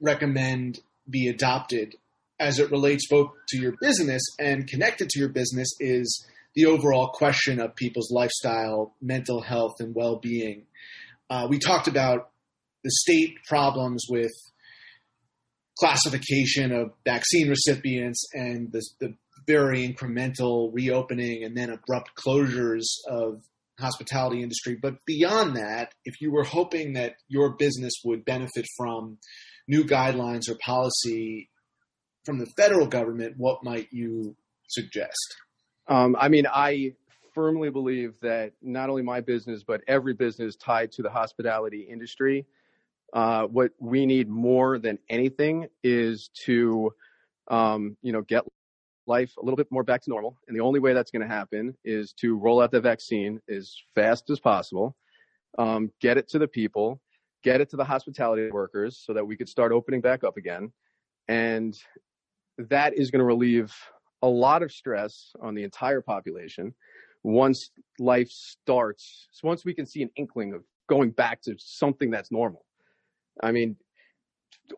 recommend 0.00 0.80
be 1.08 1.28
adopted 1.28 1.94
as 2.38 2.58
it 2.58 2.70
relates 2.70 3.06
both 3.08 3.30
to 3.48 3.58
your 3.58 3.74
business 3.80 4.22
and 4.38 4.66
connected 4.66 5.08
to 5.10 5.18
your 5.18 5.28
business 5.28 5.68
is 5.78 6.26
the 6.54 6.66
overall 6.66 7.08
question 7.08 7.60
of 7.60 7.76
people's 7.76 8.10
lifestyle, 8.10 8.94
mental 9.00 9.40
health, 9.40 9.74
and 9.78 9.94
well 9.94 10.16
being. 10.16 10.66
Uh, 11.28 11.46
we 11.48 11.58
talked 11.58 11.86
about 11.86 12.30
the 12.82 12.90
state 12.90 13.36
problems 13.46 14.06
with 14.08 14.32
classification 15.80 16.72
of 16.72 16.92
vaccine 17.04 17.48
recipients 17.48 18.28
and 18.34 18.70
the, 18.70 18.82
the 19.00 19.14
very 19.46 19.88
incremental 19.88 20.70
reopening 20.72 21.42
and 21.42 21.56
then 21.56 21.70
abrupt 21.70 22.10
closures 22.14 22.84
of 23.08 23.42
hospitality 23.78 24.42
industry. 24.42 24.76
But 24.80 24.96
beyond 25.06 25.56
that, 25.56 25.94
if 26.04 26.20
you 26.20 26.30
were 26.30 26.44
hoping 26.44 26.92
that 26.92 27.14
your 27.28 27.56
business 27.56 27.94
would 28.04 28.26
benefit 28.26 28.66
from 28.76 29.18
new 29.66 29.84
guidelines 29.84 30.50
or 30.50 30.56
policy 30.62 31.48
from 32.26 32.38
the 32.38 32.46
federal 32.56 32.86
government, 32.86 33.34
what 33.38 33.64
might 33.64 33.88
you 33.90 34.36
suggest? 34.68 35.36
Um, 35.88 36.14
I 36.18 36.28
mean, 36.28 36.46
I 36.46 36.92
firmly 37.34 37.70
believe 37.70 38.14
that 38.20 38.52
not 38.60 38.90
only 38.90 39.02
my 39.02 39.20
business, 39.20 39.62
but 39.66 39.80
every 39.88 40.12
business 40.12 40.56
tied 40.56 40.92
to 40.92 41.02
the 41.02 41.10
hospitality 41.10 41.88
industry, 41.90 42.44
uh, 43.12 43.44
what 43.44 43.72
we 43.78 44.06
need 44.06 44.28
more 44.28 44.78
than 44.78 44.98
anything 45.08 45.66
is 45.82 46.30
to, 46.44 46.92
um, 47.48 47.96
you 48.02 48.12
know, 48.12 48.22
get 48.22 48.44
life 49.06 49.32
a 49.38 49.44
little 49.44 49.56
bit 49.56 49.66
more 49.70 49.82
back 49.82 50.02
to 50.02 50.10
normal. 50.10 50.38
And 50.46 50.56
the 50.56 50.62
only 50.62 50.80
way 50.80 50.92
that's 50.92 51.10
going 51.10 51.26
to 51.26 51.34
happen 51.34 51.74
is 51.84 52.12
to 52.20 52.36
roll 52.36 52.60
out 52.60 52.70
the 52.70 52.80
vaccine 52.80 53.40
as 53.48 53.74
fast 53.94 54.30
as 54.30 54.38
possible, 54.38 54.96
um, 55.58 55.90
get 56.00 56.16
it 56.16 56.28
to 56.28 56.38
the 56.38 56.46
people, 56.46 57.00
get 57.42 57.60
it 57.60 57.68
to 57.70 57.76
the 57.76 57.84
hospitality 57.84 58.50
workers 58.50 59.02
so 59.04 59.12
that 59.12 59.26
we 59.26 59.36
could 59.36 59.48
start 59.48 59.72
opening 59.72 60.00
back 60.00 60.22
up 60.22 60.36
again. 60.36 60.72
And 61.28 61.76
that 62.58 62.94
is 62.94 63.10
going 63.10 63.20
to 63.20 63.24
relieve 63.24 63.74
a 64.22 64.28
lot 64.28 64.62
of 64.62 64.70
stress 64.70 65.32
on 65.40 65.54
the 65.54 65.64
entire 65.64 66.00
population 66.00 66.74
once 67.22 67.70
life 67.98 68.30
starts. 68.30 69.28
Once 69.42 69.64
we 69.64 69.74
can 69.74 69.86
see 69.86 70.02
an 70.02 70.10
inkling 70.16 70.52
of 70.52 70.62
going 70.88 71.10
back 71.10 71.40
to 71.42 71.54
something 71.58 72.10
that's 72.10 72.30
normal. 72.30 72.64
I 73.42 73.52
mean, 73.52 73.76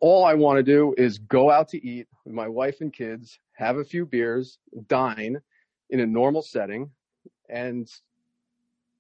all 0.01 0.25
I 0.25 0.35
want 0.35 0.59
to 0.59 0.63
do 0.63 0.95
is 0.97 1.19
go 1.19 1.51
out 1.51 1.69
to 1.69 1.87
eat 1.87 2.07
with 2.25 2.35
my 2.35 2.49
wife 2.49 2.77
and 2.81 2.93
kids, 2.93 3.39
have 3.53 3.77
a 3.77 3.85
few 3.85 4.07
beers, 4.07 4.59
dine 4.89 5.39
in 5.91 6.01
a 6.01 6.07
normal 6.07 6.43
setting, 6.43 6.91
and 7.49 7.89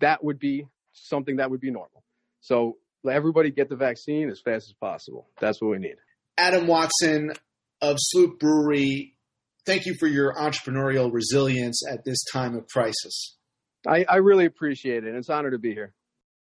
that 0.00 0.22
would 0.22 0.38
be 0.38 0.66
something 0.92 1.36
that 1.36 1.50
would 1.50 1.60
be 1.60 1.70
normal. 1.70 2.04
So 2.40 2.76
let 3.02 3.16
everybody 3.16 3.50
get 3.50 3.68
the 3.68 3.76
vaccine 3.76 4.28
as 4.28 4.40
fast 4.40 4.68
as 4.68 4.74
possible. 4.74 5.28
That's 5.40 5.60
what 5.60 5.70
we 5.70 5.78
need. 5.78 5.96
Adam 6.36 6.66
Watson 6.66 7.32
of 7.80 7.96
Sloop 7.98 8.38
Brewery, 8.38 9.16
thank 9.64 9.86
you 9.86 9.94
for 9.98 10.06
your 10.06 10.34
entrepreneurial 10.34 11.12
resilience 11.12 11.82
at 11.88 12.04
this 12.04 12.18
time 12.32 12.56
of 12.56 12.66
crisis. 12.68 13.36
I, 13.86 14.04
I 14.08 14.16
really 14.16 14.44
appreciate 14.44 15.04
it. 15.04 15.14
It's 15.14 15.28
an 15.28 15.34
honor 15.34 15.50
to 15.50 15.58
be 15.58 15.72
here. 15.72 15.94